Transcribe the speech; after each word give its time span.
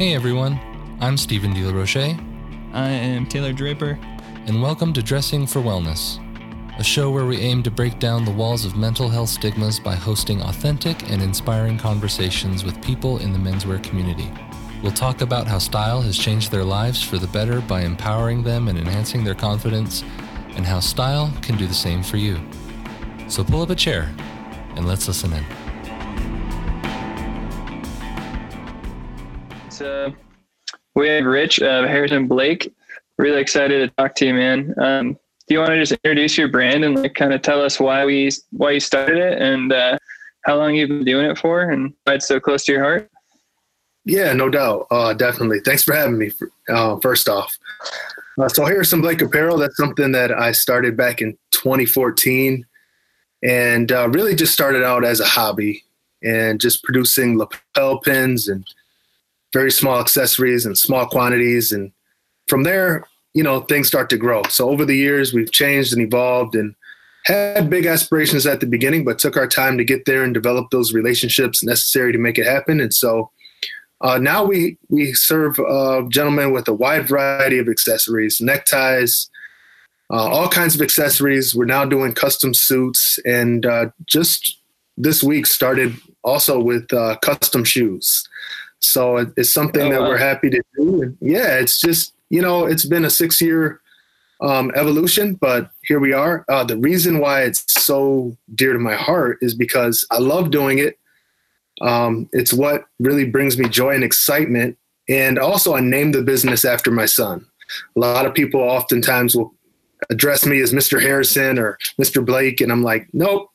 Hey 0.00 0.14
everyone, 0.14 0.58
I'm 0.98 1.18
Stephen 1.18 1.52
De 1.52 1.60
La 1.60 1.74
Roche, 1.74 2.16
I 2.72 2.88
am 2.88 3.26
Taylor 3.26 3.52
Draper. 3.52 3.98
and 4.46 4.62
welcome 4.62 4.94
to 4.94 5.02
Dressing 5.02 5.46
for 5.46 5.60
Wellness, 5.60 6.18
a 6.78 6.82
show 6.82 7.10
where 7.10 7.26
we 7.26 7.36
aim 7.36 7.62
to 7.64 7.70
break 7.70 7.98
down 7.98 8.24
the 8.24 8.30
walls 8.30 8.64
of 8.64 8.78
mental 8.78 9.10
health 9.10 9.28
stigmas 9.28 9.78
by 9.78 9.94
hosting 9.94 10.40
authentic 10.40 11.10
and 11.10 11.20
inspiring 11.20 11.76
conversations 11.76 12.64
with 12.64 12.82
people 12.82 13.18
in 13.18 13.34
the 13.34 13.38
menswear 13.38 13.82
community. 13.82 14.32
We'll 14.82 14.92
talk 14.92 15.20
about 15.20 15.46
how 15.46 15.58
style 15.58 16.00
has 16.00 16.16
changed 16.16 16.50
their 16.50 16.64
lives 16.64 17.02
for 17.02 17.18
the 17.18 17.26
better 17.26 17.60
by 17.60 17.82
empowering 17.82 18.42
them 18.42 18.68
and 18.68 18.78
enhancing 18.78 19.22
their 19.22 19.34
confidence, 19.34 20.02
and 20.56 20.64
how 20.64 20.80
style 20.80 21.30
can 21.42 21.58
do 21.58 21.66
the 21.66 21.74
same 21.74 22.02
for 22.02 22.16
you. 22.16 22.40
So 23.28 23.44
pull 23.44 23.60
up 23.60 23.68
a 23.68 23.74
chair 23.74 24.10
and 24.76 24.88
let's 24.88 25.06
listen 25.06 25.34
in. 25.34 25.44
So 29.80 30.14
we 30.94 31.08
have 31.08 31.24
Rich 31.24 31.60
of 31.60 31.86
Harrison 31.86 32.28
Blake. 32.28 32.70
Really 33.16 33.40
excited 33.40 33.78
to 33.88 33.94
talk 33.96 34.14
to 34.16 34.26
you, 34.26 34.34
man. 34.34 34.74
Um, 34.76 35.12
do 35.48 35.54
you 35.54 35.58
want 35.58 35.70
to 35.70 35.78
just 35.78 35.92
introduce 35.92 36.36
your 36.36 36.48
brand 36.48 36.84
and 36.84 36.96
like 36.96 37.14
kind 37.14 37.32
of 37.32 37.40
tell 37.40 37.62
us 37.62 37.80
why 37.80 38.04
we 38.04 38.30
why 38.50 38.72
you 38.72 38.80
started 38.80 39.16
it 39.16 39.40
and 39.40 39.72
uh, 39.72 39.96
how 40.44 40.58
long 40.58 40.74
you've 40.74 40.90
been 40.90 41.06
doing 41.06 41.24
it 41.24 41.38
for 41.38 41.62
and 41.62 41.94
why 42.04 42.16
it's 42.16 42.28
so 42.28 42.38
close 42.38 42.66
to 42.66 42.72
your 42.72 42.82
heart? 42.82 43.10
Yeah, 44.04 44.34
no 44.34 44.50
doubt. 44.50 44.86
Uh, 44.90 45.14
definitely. 45.14 45.60
Thanks 45.60 45.82
for 45.82 45.94
having 45.94 46.18
me. 46.18 46.30
Uh, 46.68 46.98
first 46.98 47.26
off, 47.30 47.58
uh, 48.38 48.50
so 48.50 48.66
Harrison 48.66 49.00
Blake 49.00 49.22
Apparel. 49.22 49.56
That's 49.56 49.78
something 49.78 50.12
that 50.12 50.30
I 50.30 50.52
started 50.52 50.94
back 50.94 51.22
in 51.22 51.38
2014, 51.52 52.66
and 53.42 53.90
uh, 53.90 54.10
really 54.10 54.34
just 54.34 54.52
started 54.52 54.84
out 54.84 55.06
as 55.06 55.20
a 55.20 55.26
hobby 55.26 55.84
and 56.22 56.60
just 56.60 56.84
producing 56.84 57.38
lapel 57.38 57.98
pins 58.00 58.46
and 58.46 58.66
very 59.52 59.70
small 59.70 60.00
accessories 60.00 60.66
and 60.66 60.76
small 60.76 61.06
quantities. 61.06 61.72
And 61.72 61.92
from 62.48 62.62
there, 62.62 63.06
you 63.34 63.42
know, 63.42 63.60
things 63.60 63.88
start 63.88 64.10
to 64.10 64.16
grow. 64.16 64.42
So 64.44 64.70
over 64.70 64.84
the 64.84 64.96
years, 64.96 65.32
we've 65.32 65.52
changed 65.52 65.92
and 65.92 66.02
evolved 66.02 66.54
and 66.54 66.74
had 67.24 67.68
big 67.68 67.86
aspirations 67.86 68.46
at 68.46 68.60
the 68.60 68.66
beginning, 68.66 69.04
but 69.04 69.18
took 69.18 69.36
our 69.36 69.46
time 69.46 69.76
to 69.78 69.84
get 69.84 70.04
there 70.06 70.24
and 70.24 70.32
develop 70.32 70.70
those 70.70 70.94
relationships 70.94 71.62
necessary 71.62 72.12
to 72.12 72.18
make 72.18 72.38
it 72.38 72.46
happen. 72.46 72.80
And 72.80 72.92
so 72.94 73.30
uh, 74.00 74.18
now 74.18 74.42
we 74.44 74.78
we 74.88 75.12
serve 75.12 75.58
uh, 75.58 76.02
gentlemen 76.08 76.52
with 76.52 76.66
a 76.68 76.72
wide 76.72 77.08
variety 77.08 77.58
of 77.58 77.68
accessories, 77.68 78.40
neckties, 78.40 79.30
uh, 80.10 80.26
all 80.26 80.48
kinds 80.48 80.74
of 80.74 80.80
accessories. 80.80 81.54
We're 81.54 81.66
now 81.66 81.84
doing 81.84 82.14
custom 82.14 82.54
suits, 82.54 83.18
and 83.26 83.66
uh, 83.66 83.90
just 84.06 84.58
this 84.96 85.22
week 85.22 85.46
started 85.46 85.94
also 86.24 86.58
with 86.60 86.92
uh, 86.92 87.16
custom 87.22 87.64
shoes. 87.64 88.26
So 88.80 89.18
it- 89.18 89.32
it's 89.36 89.52
something 89.52 89.82
Oh, 89.86 89.90
that 89.90 90.00
wow. 90.00 90.08
we're 90.08 90.16
happy 90.18 90.50
to 90.50 90.62
do. 90.76 91.02
And 91.02 91.16
yeah, 91.20 91.56
it's 91.58 91.80
just 91.80 92.14
you 92.30 92.40
know 92.42 92.66
it's 92.66 92.84
been 92.84 93.04
a 93.04 93.10
six 93.10 93.40
year 93.40 93.80
um, 94.42 94.72
evolution, 94.74 95.34
but 95.34 95.70
here 95.82 96.00
we 96.00 96.12
are. 96.14 96.44
Uh, 96.48 96.64
the 96.64 96.76
reason 96.78 97.18
why 97.18 97.42
it's 97.42 97.62
so 97.82 98.36
dear 98.54 98.72
to 98.72 98.78
my 98.78 98.94
heart 98.94 99.36
is 99.42 99.54
because 99.54 100.06
I 100.10 100.18
love 100.18 100.50
doing 100.50 100.78
it. 100.78 100.98
Um, 101.82 102.28
it's 102.32 102.52
what 102.52 102.84
really 102.98 103.26
brings 103.26 103.58
me 103.58 103.68
joy 103.68 103.94
and 103.94 104.02
excitement. 104.04 104.78
And 105.08 105.38
also, 105.38 105.74
I 105.74 105.80
named 105.80 106.14
the 106.14 106.22
business 106.22 106.64
after 106.64 106.90
my 106.90 107.04
son. 107.06 107.44
A 107.96 108.00
lot 108.00 108.24
of 108.26 108.32
people 108.34 108.60
oftentimes 108.60 109.36
will 109.36 109.52
address 110.10 110.44
me 110.44 110.60
as 110.60 110.72
Mr. 110.72 111.00
Harrison 111.00 111.58
or 111.58 111.78
Mr. 112.00 112.24
Blake, 112.24 112.60
and 112.60 112.70
I'm 112.70 112.82
like, 112.82 113.08
nope, 113.12 113.48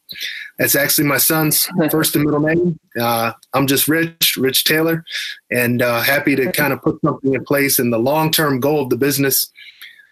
that's 0.58 0.76
actually 0.76 1.08
my 1.08 1.18
son's 1.18 1.68
first 1.92 2.16
and 2.16 2.26
middle 2.26 2.40
name. 2.40 2.80
Uh, 3.00 3.34
I'm 3.54 3.68
just 3.68 3.88
Rich, 3.88 4.38
Rich 4.38 4.64
Taylor, 4.64 5.04
and 5.52 5.82
uh, 5.82 6.02
happy 6.02 6.36
to 6.36 6.52
kind 6.52 6.74
of 6.74 6.82
put 6.82 7.00
something 7.04 7.34
in 7.34 7.44
place. 7.44 7.78
And 7.78 7.92
the 7.92 8.00
long 8.00 8.32
term 8.32 8.60
goal 8.60 8.84
of 8.84 8.90
the 8.90 8.98
business 8.98 9.52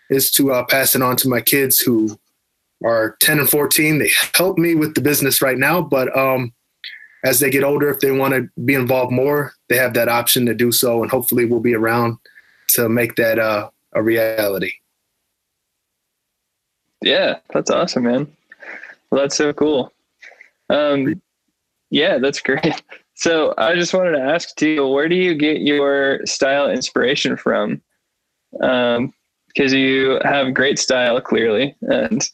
is 0.09 0.30
to 0.31 0.52
uh, 0.52 0.66
pass 0.66 0.96
it 0.96 1.02
on 1.02 1.16
to 1.18 1.30
my 1.30 1.42
kids 1.42 1.80
who 1.80 2.20
are 2.84 3.16
10 3.22 3.40
and 3.40 3.50
14. 3.50 4.00
They 4.00 4.12
help 4.36 4.58
me 4.58 4.75
with 4.75 4.96
the 4.96 5.02
business 5.02 5.42
right 5.42 5.58
now, 5.58 5.81
but 5.81 6.16
um, 6.18 6.54
as 7.24 7.40
they 7.40 7.50
get 7.50 7.64
older, 7.64 7.90
if 7.90 8.02
they 8.02 8.12
want 8.12 8.34
to 8.34 8.50
be 8.62 8.74
involved 8.74 9.14
more, 9.14 9.54
they 9.70 9.78
have 9.78 9.94
that 9.94 10.10
option 10.10 10.46
to 10.46 10.54
do 10.54 10.72
so, 10.72 11.02
and 11.02 11.10
hopefully, 11.10 11.46
we'll 11.46 11.62
be 11.62 11.74
around 11.74 12.18
to 12.70 12.90
make 12.90 13.16
that 13.16 13.40
uh, 13.40 13.70
a 13.94 14.04
reality. 14.04 14.74
Yeah, 17.03 17.40
that's 17.53 17.69
awesome, 17.69 18.03
man. 18.03 18.36
Well, 19.09 19.22
that's 19.22 19.36
so 19.36 19.53
cool. 19.53 19.91
Um, 20.69 21.22
yeah, 21.90 22.18
that's 22.18 22.41
great. 22.41 22.81
So 23.16 23.53
I 23.59 23.75
just 23.75 23.94
wanted 23.94 24.14
to 24.14 24.24
ask 24.24 24.56
too, 24.56 24.88
where 24.88 25.08
do 25.08 25.16
you 25.16 25.36
get 25.36 25.62
your 25.62 26.25
style 26.25 26.68
inspiration 26.68 27.38
from? 27.38 27.80
Um, 28.59 29.13
because 29.47 29.72
you 29.72 30.19
have 30.24 30.56
great 30.56 30.80
style 30.80 31.22
clearly, 31.22 31.75
and 31.81 32.28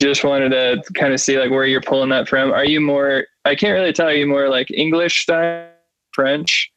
just 0.00 0.24
wanted 0.24 0.48
to 0.50 0.82
kind 0.94 1.12
of 1.12 1.20
see 1.20 1.38
like 1.38 1.50
where 1.50 1.66
you're 1.66 1.82
pulling 1.82 2.08
that 2.08 2.28
from. 2.28 2.50
Are 2.50 2.64
you 2.64 2.80
more? 2.80 3.26
I 3.44 3.54
can't 3.54 3.74
really 3.74 3.92
tell. 3.92 4.08
Are 4.08 4.14
you 4.14 4.26
more 4.26 4.48
like 4.48 4.70
English 4.70 5.22
style, 5.22 5.68
French? 6.12 6.72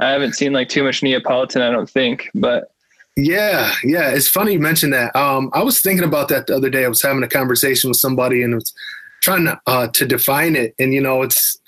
I 0.00 0.10
haven't 0.10 0.34
seen 0.34 0.52
like 0.52 0.68
too 0.68 0.84
much 0.84 1.02
Neapolitan. 1.02 1.60
I 1.60 1.70
don't 1.70 1.90
think, 1.90 2.30
but 2.34 2.70
Yeah, 3.16 3.72
yeah. 3.84 4.10
It's 4.10 4.28
funny 4.28 4.54
you 4.54 4.60
mentioned 4.60 4.92
that. 4.92 5.14
Um, 5.14 5.50
I 5.52 5.62
was 5.62 5.80
thinking 5.80 6.04
about 6.04 6.28
that 6.28 6.46
the 6.46 6.56
other 6.56 6.68
day. 6.70 6.84
I 6.84 6.88
was 6.88 7.02
having 7.02 7.22
a 7.22 7.28
conversation 7.28 7.88
with 7.88 7.96
somebody 7.96 8.42
and 8.42 8.54
was 8.54 8.74
trying 9.22 9.44
to, 9.44 9.60
uh, 9.66 9.88
to 9.88 10.06
define 10.06 10.56
it. 10.56 10.74
And 10.78 10.92
you 10.92 11.00
know, 11.00 11.22
it's 11.22 11.58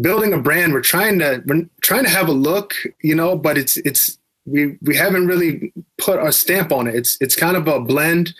building 0.00 0.32
a 0.32 0.38
brand. 0.38 0.72
We're 0.72 0.80
trying 0.80 1.18
to 1.20 1.42
we're 1.46 1.68
trying 1.82 2.04
to 2.04 2.10
have 2.10 2.28
a 2.28 2.32
look, 2.32 2.74
you 3.02 3.14
know, 3.14 3.36
but 3.36 3.56
it's 3.56 3.76
it's 3.78 4.18
we 4.46 4.76
we 4.82 4.96
haven't 4.96 5.26
really 5.28 5.72
put 5.98 6.18
our 6.18 6.32
stamp 6.32 6.72
on 6.72 6.88
it. 6.88 6.96
It's 6.96 7.16
it's 7.20 7.36
kind 7.36 7.56
of 7.56 7.68
a 7.68 7.80
blend. 7.80 8.34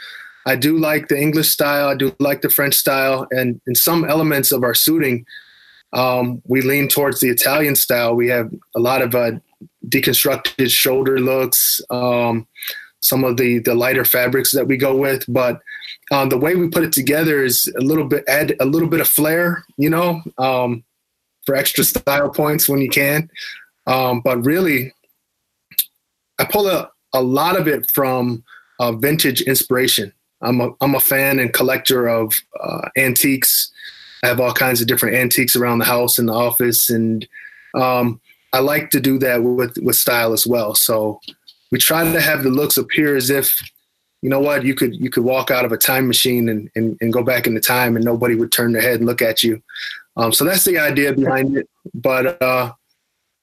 I 0.47 0.57
do 0.57 0.77
like 0.78 1.09
the 1.09 1.21
English 1.21 1.51
style. 1.51 1.89
I 1.89 1.95
do 1.95 2.15
like 2.19 2.41
the 2.41 2.51
French 2.51 2.75
style, 2.75 3.28
and 3.31 3.61
in 3.67 3.75
some 3.75 4.05
elements 4.05 4.51
of 4.51 4.65
our 4.65 4.75
suiting, 4.75 5.27
um, 5.93 6.41
we 6.47 6.62
lean 6.62 6.89
towards 6.89 7.21
the 7.21 7.28
Italian 7.28 7.77
style. 7.77 8.17
We 8.17 8.28
have 8.28 8.51
a 8.75 8.81
lot 8.81 9.03
of 9.03 9.15
uh, 9.15 9.33
deconstructed 9.88 10.70
shoulder 10.70 11.18
looks, 11.18 11.80
um, 11.91 12.46
some 13.00 13.24
of 13.24 13.36
the 13.36 13.58
the 13.60 13.74
lighter 13.74 14.04
fabrics 14.04 14.52
that 14.52 14.66
we 14.66 14.76
go 14.76 14.94
with, 14.94 15.24
but 15.28 15.60
um, 16.10 16.28
the 16.28 16.38
way 16.38 16.54
we 16.54 16.68
put 16.68 16.84
it 16.84 16.92
together 16.92 17.42
is 17.42 17.72
a 17.78 17.80
little 17.80 18.04
bit 18.04 18.24
add 18.28 18.54
a 18.60 18.64
little 18.64 18.88
bit 18.88 19.00
of 19.00 19.08
flair, 19.08 19.64
you 19.76 19.91
know, 19.91 20.22
um, 20.38 20.84
for 21.46 21.54
extra 21.54 21.84
style 21.84 22.30
points 22.30 22.68
when 22.68 22.80
you 22.80 22.88
can. 22.88 23.30
Um, 23.86 24.20
but 24.20 24.44
really, 24.44 24.92
I 26.38 26.44
pull 26.44 26.68
a, 26.68 26.91
a 27.12 27.22
lot 27.22 27.58
of 27.58 27.68
it 27.68 27.91
from 27.91 28.44
uh, 28.78 28.92
vintage 28.92 29.41
inspiration. 29.42 30.12
I'm 30.42 30.60
a 30.60 30.70
I'm 30.80 30.94
a 30.94 31.00
fan 31.00 31.38
and 31.38 31.52
collector 31.52 32.08
of 32.08 32.34
uh, 32.60 32.88
antiques. 32.97 33.72
I 34.22 34.28
have 34.28 34.41
all 34.41 34.52
kinds 34.52 34.80
of 34.80 34.86
different 34.86 35.16
antiques 35.16 35.56
around 35.56 35.78
the 35.78 35.84
house 35.86 36.18
and 36.18 36.28
the 36.28 36.34
office, 36.34 36.91
and 36.91 37.26
um, 37.74 38.20
I 38.53 38.61
like 38.61 38.91
to 38.91 39.00
do 39.00 39.19
that 39.19 39.43
with 39.43 39.77
with 39.78 39.97
style 39.97 40.33
as 40.33 40.47
well. 40.47 40.75
So 40.75 41.21
we 41.71 41.78
try 41.78 42.11
to 42.11 42.21
have 42.21 42.43
the 42.43 42.50
looks 42.50 42.77
appear 42.77 43.16
as 43.16 43.31
if 43.31 43.61
you 44.22 44.28
know 44.28 44.41
what 44.41 44.65
you 44.65 44.75
could 44.75 44.94
you 44.94 45.11
could 45.11 45.25
walk 45.25 45.50
out 45.50 45.65
of 45.65 45.72
a 45.72 45.77
time 45.77 46.06
machine 46.06 46.49
and 46.49 46.71
and, 46.75 46.97
and 47.00 47.12
go 47.12 47.22
back 47.22 47.47
into 47.47 47.60
time 47.60 47.97
and 47.97 48.05
nobody 48.05 48.34
would 48.34 48.53
turn 48.53 48.72
their 48.72 48.83
head 48.83 48.97
and 48.97 49.06
look 49.06 49.22
at 49.22 49.43
you. 49.43 49.62
Um, 50.16 50.33
so 50.33 50.44
that's 50.44 50.65
the 50.65 50.78
idea 50.78 51.12
behind 51.12 51.56
it. 51.56 51.69
But 51.94 52.41
uh, 52.43 52.72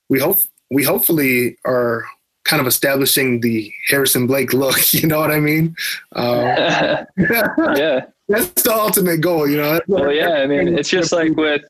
we 0.09 0.19
hope 0.19 0.39
we 0.69 0.83
hopefully 0.83 1.57
are 1.65 2.05
kind 2.43 2.61
of 2.61 2.67
establishing 2.67 3.41
the 3.41 3.71
Harrison 3.89 4.27
Blake 4.27 4.53
look. 4.53 4.77
You 4.93 5.07
know 5.07 5.19
what 5.19 5.31
I 5.31 5.39
mean? 5.39 5.75
Uh, 6.15 7.05
yeah. 7.17 8.05
that's 8.27 8.63
the 8.63 8.73
ultimate 8.73 9.21
goal. 9.21 9.47
You 9.47 9.57
know. 9.57 9.79
Well, 9.87 10.11
yeah. 10.11 10.33
I 10.33 10.47
mean, 10.47 10.77
it's 10.77 10.89
just 10.89 11.11
like 11.11 11.35
with. 11.35 11.61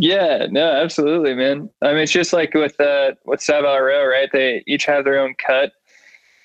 Yeah, 0.00 0.46
no, 0.50 0.72
absolutely, 0.72 1.34
man. 1.34 1.68
I 1.82 1.88
mean, 1.88 1.98
it's 1.98 2.12
just 2.12 2.32
like 2.32 2.54
with 2.54 2.80
uh, 2.80 3.12
with 3.26 3.42
Savile 3.42 3.80
Row, 3.80 4.06
right? 4.06 4.30
They 4.32 4.64
each 4.66 4.86
have 4.86 5.04
their 5.04 5.20
own 5.20 5.34
cut. 5.44 5.72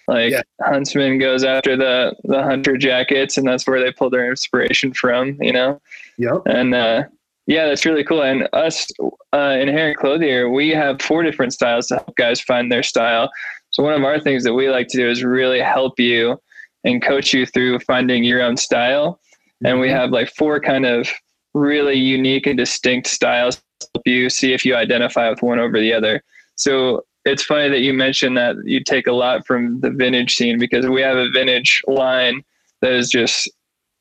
Like 0.09 0.31
Yeah. 0.31 0.41
Huntsman 0.61 1.19
goes 1.19 1.43
after 1.45 1.77
the 1.77 2.15
the 2.25 2.43
hunter 2.43 2.77
jackets, 2.77 3.37
and 3.37 3.47
that's 3.47 3.65
where 3.65 3.79
they 3.79 3.91
pull 3.91 4.09
their 4.09 4.29
inspiration 4.29 4.93
from, 4.93 5.41
you 5.41 5.53
know. 5.53 5.81
Yep. 6.17 6.41
And 6.45 6.75
uh, 6.75 7.03
yeah, 7.47 7.67
that's 7.67 7.85
really 7.85 8.03
cool. 8.03 8.23
And 8.23 8.49
us, 8.51 8.87
uh, 9.31 9.55
Inherent 9.57 9.97
Clothier, 9.97 10.49
we 10.49 10.69
have 10.71 11.01
four 11.01 11.23
different 11.23 11.53
styles 11.53 11.87
to 11.87 11.95
help 11.95 12.15
guys 12.17 12.41
find 12.41 12.69
their 12.69 12.83
style. 12.83 13.31
So 13.69 13.83
one 13.83 13.93
of 13.93 14.03
our 14.03 14.19
things 14.19 14.43
that 14.43 14.53
we 14.53 14.69
like 14.69 14.89
to 14.89 14.97
do 14.97 15.09
is 15.09 15.23
really 15.23 15.61
help 15.61 15.97
you 15.97 16.39
and 16.83 17.01
coach 17.01 17.33
you 17.33 17.45
through 17.45 17.79
finding 17.79 18.25
your 18.25 18.41
own 18.41 18.57
style. 18.57 19.21
And 19.63 19.79
we 19.79 19.89
have 19.89 20.11
like 20.11 20.29
four 20.35 20.59
kind 20.59 20.85
of 20.85 21.09
really 21.55 21.95
unique 21.95 22.45
and 22.45 22.57
distinct 22.57 23.07
styles 23.07 23.61
help 23.93 24.03
you 24.05 24.29
see 24.29 24.53
if 24.53 24.65
you 24.65 24.75
identify 24.75 25.29
with 25.29 25.41
one 25.41 25.59
over 25.59 25.79
the 25.79 25.93
other. 25.93 26.21
So 26.55 27.05
it's 27.23 27.43
funny 27.43 27.69
that 27.69 27.79
you 27.79 27.93
mentioned 27.93 28.37
that 28.37 28.55
you 28.65 28.83
take 28.83 29.07
a 29.07 29.11
lot 29.11 29.47
from 29.47 29.79
the 29.79 29.89
vintage 29.89 30.35
scene 30.35 30.59
because 30.59 30.85
we 30.85 31.01
have 31.01 31.17
a 31.17 31.31
vintage 31.31 31.81
line 31.87 32.43
that 32.81 32.91
is 32.91 33.09
just 33.09 33.49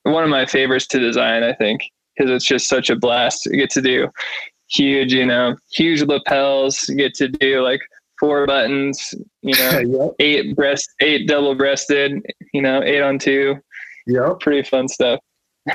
one 0.03 0.25
of 0.25 0.31
my 0.31 0.45
favorites 0.45 0.87
to 0.89 0.99
design, 0.99 1.43
I 1.43 1.55
think. 1.55 1.81
because 2.17 2.31
it's 2.31 2.45
just 2.45 2.69
such 2.69 2.91
a 2.91 2.97
blast. 2.97 3.47
You 3.47 3.57
get 3.57 3.71
to 3.71 3.83
do 3.83 4.09
huge, 4.69 5.13
you 5.13 5.25
know, 5.25 5.57
huge 5.73 6.03
lapels. 6.03 6.89
You 6.89 6.97
get 6.97 7.15
to 7.15 7.29
do 7.29 7.63
like 7.63 7.81
four 8.19 8.47
buttons, 8.47 9.15
you 9.43 9.55
know, 9.55 9.79
yep. 10.05 10.11
eight 10.19 10.57
breast, 10.57 10.89
eight 11.01 11.29
double 11.29 11.55
breasted, 11.55 12.21
you 12.53 12.63
know, 12.63 12.83
eight 12.83 13.01
on 13.01 13.19
two. 13.19 13.57
Yeah, 14.07 14.35
pretty 14.41 14.69
fun 14.69 14.89
stuff. 14.89 15.21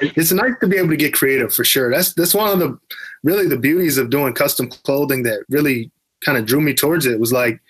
it's 0.00 0.32
nice 0.32 0.52
to 0.60 0.66
be 0.66 0.76
able 0.76 0.90
to 0.90 0.96
get 0.96 1.14
creative 1.14 1.52
for 1.52 1.64
sure. 1.64 1.90
That's 1.90 2.14
that's 2.14 2.34
one 2.34 2.50
of 2.50 2.58
the 2.58 2.78
really 3.22 3.46
the 3.48 3.58
beauties 3.58 3.98
of 3.98 4.10
doing 4.10 4.34
custom 4.34 4.68
clothing 4.68 5.22
that 5.24 5.44
really 5.48 5.90
kind 6.24 6.38
of 6.38 6.46
drew 6.46 6.60
me 6.60 6.74
towards 6.74 7.06
it 7.06 7.20
was 7.20 7.32
like 7.32 7.60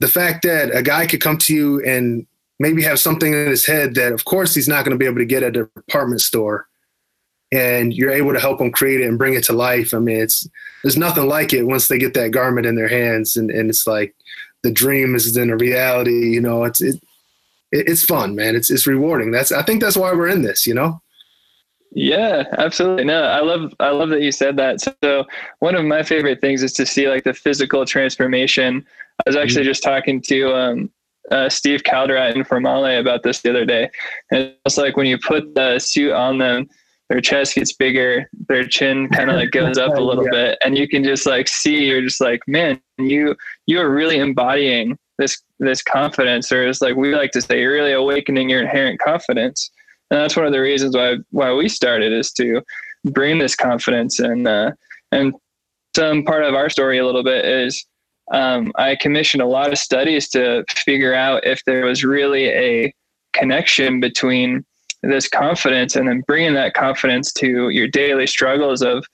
the 0.00 0.08
fact 0.08 0.42
that 0.42 0.74
a 0.74 0.82
guy 0.82 1.06
could 1.06 1.20
come 1.20 1.38
to 1.38 1.54
you 1.54 1.82
and 1.84 2.26
maybe 2.58 2.82
have 2.82 2.98
something 2.98 3.32
in 3.32 3.46
his 3.46 3.64
head 3.64 3.94
that 3.94 4.12
of 4.12 4.24
course 4.24 4.54
he's 4.54 4.68
not 4.68 4.84
going 4.84 4.92
to 4.94 4.98
be 4.98 5.06
able 5.06 5.18
to 5.18 5.24
get 5.24 5.42
at 5.42 5.56
a 5.56 5.64
department 5.74 6.20
store 6.20 6.68
and 7.50 7.94
you're 7.94 8.10
able 8.10 8.32
to 8.32 8.40
help 8.40 8.58
them 8.58 8.70
create 8.70 9.00
it 9.00 9.08
and 9.08 9.18
bring 9.18 9.34
it 9.34 9.44
to 9.44 9.52
life. 9.52 9.94
I 9.94 9.98
mean, 9.98 10.20
it's 10.20 10.48
there's 10.82 10.98
nothing 10.98 11.26
like 11.26 11.52
it 11.52 11.64
once 11.64 11.88
they 11.88 11.98
get 11.98 12.14
that 12.14 12.30
garment 12.30 12.66
in 12.66 12.74
their 12.74 12.88
hands, 12.88 13.36
and, 13.36 13.50
and 13.50 13.70
it's 13.70 13.86
like 13.86 14.14
the 14.62 14.70
dream 14.70 15.14
is 15.14 15.32
then 15.34 15.50
a 15.50 15.56
reality. 15.56 16.30
You 16.30 16.40
know, 16.40 16.64
it's 16.64 16.80
it, 16.80 17.02
it's 17.72 18.04
fun, 18.04 18.34
man. 18.34 18.54
It's 18.54 18.70
it's 18.70 18.86
rewarding. 18.86 19.30
That's 19.30 19.52
I 19.52 19.62
think 19.62 19.80
that's 19.80 19.96
why 19.96 20.12
we're 20.12 20.28
in 20.28 20.42
this. 20.42 20.66
You 20.66 20.74
know. 20.74 21.00
Yeah, 21.90 22.44
absolutely. 22.58 23.04
No, 23.04 23.22
I 23.22 23.40
love 23.40 23.72
I 23.80 23.90
love 23.90 24.10
that 24.10 24.22
you 24.22 24.30
said 24.30 24.56
that. 24.58 24.80
So 24.80 25.24
one 25.60 25.74
of 25.74 25.84
my 25.84 26.02
favorite 26.02 26.40
things 26.40 26.62
is 26.62 26.72
to 26.74 26.86
see 26.86 27.08
like 27.08 27.24
the 27.24 27.34
physical 27.34 27.84
transformation. 27.86 28.84
I 29.26 29.30
was 29.30 29.36
actually 29.36 29.62
mm-hmm. 29.62 29.70
just 29.70 29.82
talking 29.82 30.20
to 30.22 30.54
um, 30.54 30.90
uh, 31.30 31.48
Steve 31.48 31.82
Calderat 31.82 32.32
from 32.46 32.64
Formale 32.64 33.00
about 33.00 33.22
this 33.22 33.40
the 33.40 33.50
other 33.50 33.64
day. 33.64 33.90
And 34.30 34.54
it's 34.64 34.76
like 34.76 34.96
when 34.96 35.06
you 35.06 35.18
put 35.18 35.54
the 35.54 35.78
suit 35.78 36.12
on 36.12 36.38
them, 36.38 36.68
their 37.08 37.20
chest 37.20 37.54
gets 37.54 37.72
bigger, 37.72 38.28
their 38.48 38.66
chin 38.66 39.08
kind 39.08 39.30
of 39.30 39.36
like 39.36 39.50
goes 39.50 39.78
up 39.78 39.96
a 39.96 40.00
little 40.00 40.24
yeah. 40.24 40.30
bit, 40.30 40.58
and 40.64 40.76
you 40.76 40.86
can 40.86 41.02
just 41.02 41.26
like 41.26 41.48
see 41.48 41.86
you're 41.86 42.02
just 42.02 42.20
like, 42.20 42.40
man, 42.46 42.80
you 42.98 43.34
you 43.66 43.80
are 43.80 43.90
really 43.90 44.18
embodying 44.18 44.98
this 45.16 45.42
this 45.58 45.82
confidence, 45.82 46.52
or 46.52 46.66
it's 46.66 46.82
like 46.82 46.96
we 46.96 47.14
like 47.14 47.30
to 47.32 47.40
say, 47.40 47.60
you're 47.60 47.72
really 47.72 47.92
awakening 47.92 48.50
your 48.50 48.60
inherent 48.60 49.00
confidence, 49.00 49.70
and 50.10 50.20
that's 50.20 50.36
one 50.36 50.46
of 50.46 50.52
the 50.52 50.60
reasons 50.60 50.96
why 50.96 51.16
why 51.30 51.52
we 51.52 51.68
started 51.68 52.12
is 52.12 52.32
to 52.32 52.62
bring 53.04 53.38
this 53.38 53.54
confidence 53.54 54.18
and 54.18 54.46
uh, 54.46 54.72
and 55.12 55.34
some 55.96 56.22
part 56.24 56.44
of 56.44 56.54
our 56.54 56.70
story 56.70 56.98
a 56.98 57.06
little 57.06 57.24
bit 57.24 57.44
is 57.44 57.84
um, 58.32 58.72
I 58.76 58.96
commissioned 58.96 59.42
a 59.42 59.46
lot 59.46 59.72
of 59.72 59.78
studies 59.78 60.28
to 60.30 60.64
figure 60.70 61.14
out 61.14 61.46
if 61.46 61.64
there 61.64 61.86
was 61.86 62.04
really 62.04 62.44
a 62.48 62.94
connection 63.32 64.00
between 64.00 64.64
this 65.02 65.28
confidence 65.28 65.96
and 65.96 66.08
then 66.08 66.22
bringing 66.26 66.54
that 66.54 66.74
confidence 66.74 67.32
to 67.34 67.70
your 67.70 67.88
daily 67.88 68.26
struggles 68.26 68.82
of 68.82 69.06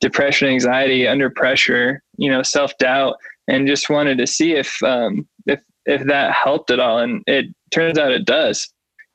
depression, 0.00 0.48
anxiety, 0.48 1.06
under 1.06 1.30
pressure, 1.30 2.02
you 2.16 2.30
know, 2.30 2.42
self 2.42 2.76
doubt, 2.78 3.16
and 3.46 3.66
just 3.66 3.88
wanted 3.88 4.18
to 4.18 4.26
see 4.26 4.52
if 4.52 4.82
um, 4.82 5.26
if 5.46 5.60
if 5.86 6.04
that 6.04 6.32
helped 6.32 6.70
at 6.70 6.80
all. 6.80 6.98
And 6.98 7.22
it 7.26 7.46
turns 7.72 7.98
out 7.98 8.12
it 8.12 8.26
does. 8.26 8.68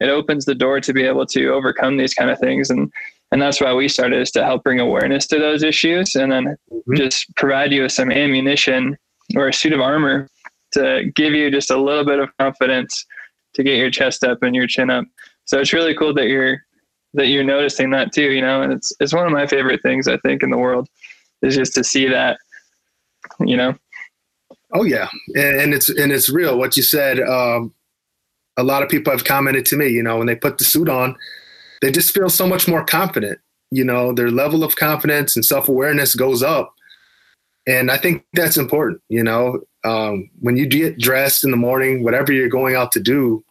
It 0.04 0.10
opens 0.10 0.46
the 0.46 0.56
door 0.56 0.80
to 0.82 0.94
be 0.94 1.04
able 1.04 1.26
to 1.28 1.50
overcome 1.50 1.98
these 1.98 2.14
kind 2.14 2.30
of 2.30 2.40
things, 2.40 2.70
and 2.70 2.92
and 3.32 3.42
that's 3.42 3.60
why 3.60 3.74
we 3.74 3.88
started 3.88 4.22
is 4.22 4.32
to 4.32 4.44
help 4.44 4.64
bring 4.64 4.80
awareness 4.80 5.26
to 5.28 5.40
those 5.40 5.64
issues, 5.64 6.16
and 6.16 6.32
then 6.32 6.56
mm-hmm. 6.72 6.96
just 6.96 7.36
provide 7.36 7.72
you 7.72 7.84
with 7.84 7.92
some 7.92 8.12
ammunition 8.12 8.98
or 9.36 9.48
a 9.48 9.54
suit 9.54 9.74
of 9.74 9.82
armor 9.82 10.28
to 10.74 11.12
give 11.16 11.34
you 11.34 11.50
just 11.50 11.72
a 11.72 11.78
little 11.78 12.06
bit 12.06 12.20
of 12.20 12.30
confidence 12.38 13.06
to 13.56 13.64
get 13.64 13.78
your 13.78 13.92
chest 13.92 14.24
up 14.24 14.44
and 14.44 14.56
your 14.56 14.68
chin 14.68 14.90
up. 14.90 15.06
So 15.46 15.60
it's 15.60 15.74
really 15.74 15.96
cool 15.96 16.14
that 16.14 16.28
you're 16.28 16.60
that 17.16 17.28
you're 17.28 17.44
noticing 17.44 17.92
that 17.92 18.12
too 18.12 18.32
you 18.32 18.42
know 18.42 18.64
and 18.64 18.74
it's 18.74 18.92
it's 19.00 19.14
one 19.14 19.28
of 19.28 19.32
my 19.32 19.46
favorite 19.46 19.84
things 19.84 20.08
i 20.08 20.18
think 20.18 20.42
in 20.42 20.50
the 20.50 20.58
world 20.58 20.90
is 21.44 21.56
just 21.56 21.76
to 21.76 21.84
see 21.84 22.08
that 22.08 22.40
you 23.40 23.58
know. 23.58 23.76
Oh 24.74 24.84
yeah. 24.84 25.10
And 25.36 25.74
it's 25.74 25.90
and 25.90 26.12
it's 26.12 26.30
real. 26.30 26.58
What 26.58 26.76
you 26.78 26.84
said 26.84 27.20
um 27.20 27.74
a 28.58 28.64
lot 28.64 28.84
of 28.84 28.90
people 28.90 29.12
have 29.12 29.24
commented 29.24 29.66
to 29.66 29.78
me 29.78 29.88
you 29.88 30.04
know 30.04 30.18
when 30.18 30.28
they 30.28 30.36
put 30.36 30.58
the 30.58 30.64
suit 30.64 30.90
on 30.90 31.16
they 31.82 31.92
just 31.92 32.14
feel 32.14 32.30
so 32.30 32.48
much 32.48 32.68
more 32.68 32.84
confident 32.84 33.40
you 33.72 33.84
know 33.84 34.14
their 34.14 34.32
level 34.32 34.64
of 34.64 34.76
confidence 34.76 35.36
and 35.36 35.46
self-awareness 35.46 36.16
goes 36.16 36.44
up. 36.44 36.74
And 37.66 37.90
i 37.92 37.98
think 37.98 38.26
that's 38.34 38.58
important 38.58 39.02
you 39.10 39.24
know 39.24 39.62
um, 39.86 40.30
when 40.40 40.56
you 40.56 40.66
get 40.66 40.98
dressed 40.98 41.44
in 41.44 41.52
the 41.52 41.58
morning 41.58 42.04
whatever 42.04 42.32
you're 42.32 42.48
going 42.48 42.76
out 42.76 42.92
to 42.94 43.00
do 43.00 43.44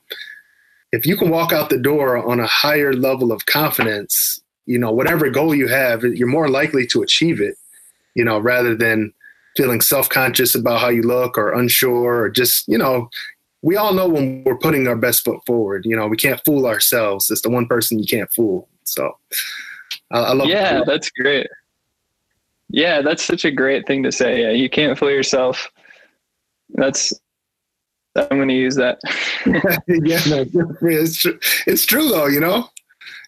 if 0.92 1.06
you 1.06 1.16
can 1.16 1.30
walk 1.30 1.52
out 1.52 1.70
the 1.70 1.78
door 1.78 2.18
on 2.18 2.38
a 2.38 2.46
higher 2.46 2.92
level 2.92 3.32
of 3.32 3.46
confidence, 3.46 4.40
you 4.66 4.78
know, 4.78 4.92
whatever 4.92 5.28
goal 5.30 5.54
you 5.54 5.66
have, 5.66 6.04
you're 6.04 6.28
more 6.28 6.48
likely 6.48 6.86
to 6.88 7.02
achieve 7.02 7.40
it, 7.40 7.56
you 8.14 8.24
know, 8.24 8.38
rather 8.38 8.76
than 8.76 9.12
feeling 9.56 9.80
self-conscious 9.80 10.54
about 10.54 10.80
how 10.80 10.88
you 10.88 11.02
look 11.02 11.36
or 11.36 11.52
unsure 11.52 12.22
or 12.22 12.30
just, 12.30 12.68
you 12.68 12.78
know, 12.78 13.08
we 13.62 13.76
all 13.76 13.94
know 13.94 14.08
when 14.08 14.42
we're 14.44 14.58
putting 14.58 14.86
our 14.88 14.96
best 14.96 15.24
foot 15.24 15.40
forward, 15.46 15.86
you 15.86 15.96
know, 15.96 16.08
we 16.08 16.16
can't 16.16 16.40
fool 16.44 16.66
ourselves. 16.66 17.30
It's 17.30 17.42
the 17.42 17.50
one 17.50 17.66
person 17.66 17.98
you 17.98 18.06
can't 18.06 18.32
fool. 18.32 18.68
So 18.84 19.16
I, 20.10 20.18
I 20.18 20.32
love 20.32 20.48
Yeah, 20.48 20.82
that's 20.84 21.10
great. 21.10 21.46
Yeah, 22.68 23.02
that's 23.02 23.24
such 23.24 23.44
a 23.44 23.50
great 23.50 23.86
thing 23.86 24.02
to 24.02 24.10
say. 24.10 24.42
Yeah, 24.42 24.50
you 24.50 24.68
can't 24.68 24.98
fool 24.98 25.10
yourself. 25.10 25.70
That's 26.70 27.12
I'm 28.16 28.28
going 28.28 28.48
to 28.48 28.54
use 28.54 28.76
that. 28.76 28.98
yeah, 29.86 30.20
no, 30.28 30.46
it's 30.82 31.16
true. 31.16 31.38
It's 31.66 31.86
true 31.86 32.08
though. 32.08 32.26
You 32.26 32.40
know, 32.40 32.68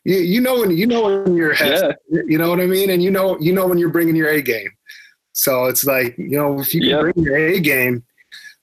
you 0.04 0.16
you 0.16 0.40
know 0.40 0.60
when 0.60 0.76
you 0.76 0.86
know 0.86 1.22
when 1.22 1.36
you're 1.36 1.54
yeah. 1.54 1.92
you 2.08 2.38
know 2.38 2.50
what 2.50 2.60
I 2.60 2.66
mean, 2.66 2.90
and 2.90 3.02
you 3.02 3.10
know 3.10 3.38
you 3.38 3.52
know 3.52 3.66
when 3.66 3.78
you're 3.78 3.90
bringing 3.90 4.16
your 4.16 4.28
A 4.28 4.42
game. 4.42 4.70
So 5.32 5.66
it's 5.66 5.84
like 5.84 6.16
you 6.18 6.36
know 6.38 6.60
if 6.60 6.74
you 6.74 6.80
can 6.80 6.90
yep. 6.90 7.00
bring 7.00 7.24
your 7.24 7.36
A 7.36 7.60
game, 7.60 8.04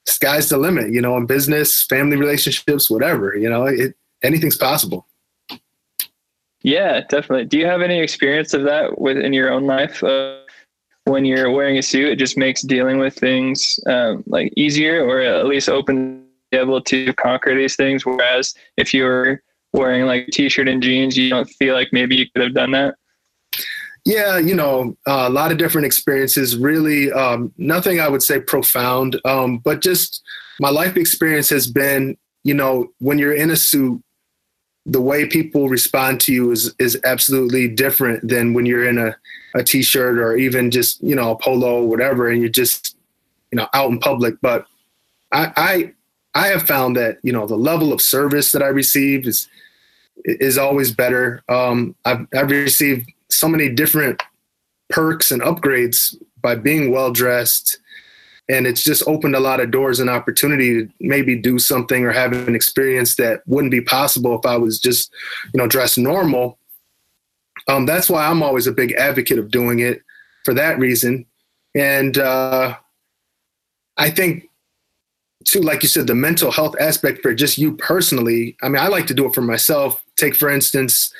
sky's 0.06 0.48
the 0.48 0.58
limit. 0.58 0.92
You 0.92 1.00
know, 1.00 1.16
in 1.16 1.26
business, 1.26 1.84
family 1.84 2.16
relationships, 2.16 2.90
whatever. 2.90 3.36
You 3.36 3.50
know, 3.50 3.66
it 3.66 3.94
anything's 4.22 4.56
possible. 4.56 5.06
Yeah, 6.62 7.00
definitely. 7.08 7.46
Do 7.46 7.58
you 7.58 7.66
have 7.66 7.82
any 7.82 8.00
experience 8.00 8.54
of 8.54 8.62
that 8.64 9.00
within 9.00 9.32
your 9.32 9.50
own 9.50 9.66
life? 9.66 10.02
Uh, 10.02 10.38
when 11.04 11.24
you're 11.24 11.50
wearing 11.50 11.78
a 11.78 11.82
suit, 11.82 12.12
it 12.12 12.16
just 12.16 12.36
makes 12.36 12.62
dealing 12.62 12.98
with 12.98 13.14
things 13.14 13.80
um, 13.86 14.22
like 14.26 14.52
easier, 14.56 15.04
or 15.04 15.20
at 15.20 15.46
least 15.46 15.68
open 15.68 16.24
able 16.52 16.80
to 16.82 17.12
conquer 17.14 17.56
these 17.56 17.76
things. 17.76 18.06
Whereas 18.06 18.54
if 18.76 18.94
you're 18.94 19.42
wearing 19.72 20.06
like 20.06 20.28
a 20.28 20.30
t-shirt 20.30 20.68
and 20.68 20.82
jeans, 20.82 21.16
you 21.16 21.30
don't 21.30 21.48
feel 21.48 21.74
like 21.74 21.88
maybe 21.92 22.14
you 22.14 22.30
could 22.30 22.42
have 22.42 22.54
done 22.54 22.72
that. 22.72 22.94
Yeah, 24.04 24.38
you 24.38 24.54
know, 24.54 24.96
uh, 25.06 25.26
a 25.28 25.30
lot 25.30 25.52
of 25.52 25.58
different 25.58 25.86
experiences. 25.86 26.56
Really, 26.56 27.12
um, 27.12 27.52
nothing 27.56 28.00
I 28.00 28.08
would 28.08 28.22
say 28.22 28.40
profound, 28.40 29.20
um, 29.24 29.58
but 29.58 29.80
just 29.80 30.22
my 30.58 30.70
life 30.70 30.96
experience 30.96 31.48
has 31.50 31.66
been, 31.66 32.16
you 32.42 32.54
know, 32.54 32.88
when 32.98 33.18
you're 33.18 33.34
in 33.34 33.50
a 33.50 33.56
suit, 33.56 34.02
the 34.84 35.00
way 35.00 35.26
people 35.26 35.68
respond 35.68 36.20
to 36.22 36.32
you 36.32 36.50
is 36.50 36.74
is 36.78 36.98
absolutely 37.04 37.68
different 37.68 38.28
than 38.28 38.54
when 38.54 38.66
you're 38.66 38.88
in 38.88 38.98
a 38.98 39.16
a 39.54 39.62
t-shirt 39.62 40.18
or 40.18 40.36
even 40.36 40.70
just 40.70 41.02
you 41.02 41.14
know 41.14 41.32
a 41.32 41.38
polo 41.38 41.82
or 41.82 41.88
whatever 41.88 42.28
and 42.28 42.40
you're 42.40 42.50
just 42.50 42.96
you 43.50 43.56
know 43.56 43.68
out 43.74 43.90
in 43.90 43.98
public 43.98 44.34
but 44.40 44.66
i 45.30 45.52
i 45.56 45.92
i 46.34 46.46
have 46.48 46.62
found 46.62 46.96
that 46.96 47.18
you 47.22 47.32
know 47.32 47.46
the 47.46 47.56
level 47.56 47.92
of 47.92 48.00
service 48.00 48.52
that 48.52 48.62
i 48.62 48.66
receive 48.66 49.26
is 49.26 49.48
is 50.24 50.58
always 50.58 50.90
better 50.90 51.42
um 51.48 51.94
i've, 52.04 52.26
I've 52.34 52.50
received 52.50 53.10
so 53.32 53.48
many 53.48 53.68
different 53.68 54.22
perks 54.90 55.30
and 55.30 55.42
upgrades 55.42 56.14
by 56.40 56.54
being 56.54 56.90
well 56.90 57.12
dressed 57.12 57.78
and 58.48 58.66
it's 58.66 58.82
just 58.82 59.06
opened 59.06 59.36
a 59.36 59.40
lot 59.40 59.60
of 59.60 59.70
doors 59.70 60.00
and 60.00 60.10
opportunity 60.10 60.74
to 60.74 60.92
maybe 61.00 61.36
do 61.36 61.58
something 61.58 62.04
or 62.04 62.10
have 62.10 62.32
an 62.32 62.54
experience 62.54 63.14
that 63.14 63.40
wouldn't 63.46 63.70
be 63.70 63.80
possible 63.80 64.38
if 64.38 64.44
i 64.44 64.56
was 64.56 64.78
just 64.78 65.12
you 65.54 65.58
know 65.58 65.66
dressed 65.66 65.98
normal 65.98 66.58
um, 67.68 67.86
that's 67.86 68.10
why 68.10 68.26
I'm 68.26 68.42
always 68.42 68.66
a 68.66 68.72
big 68.72 68.92
advocate 68.92 69.38
of 69.38 69.50
doing 69.50 69.80
it 69.80 70.02
for 70.44 70.54
that 70.54 70.78
reason. 70.78 71.26
And 71.74 72.18
uh, 72.18 72.76
I 73.96 74.10
think, 74.10 74.48
too, 75.44 75.60
like 75.60 75.82
you 75.82 75.88
said, 75.88 76.06
the 76.06 76.14
mental 76.14 76.50
health 76.50 76.74
aspect 76.80 77.22
for 77.22 77.34
just 77.34 77.58
you 77.58 77.76
personally. 77.76 78.56
I 78.62 78.68
mean, 78.68 78.82
I 78.82 78.88
like 78.88 79.06
to 79.08 79.14
do 79.14 79.26
it 79.26 79.34
for 79.34 79.42
myself. 79.42 80.02
Take, 80.16 80.34
for 80.34 80.48
instance, 80.48 81.12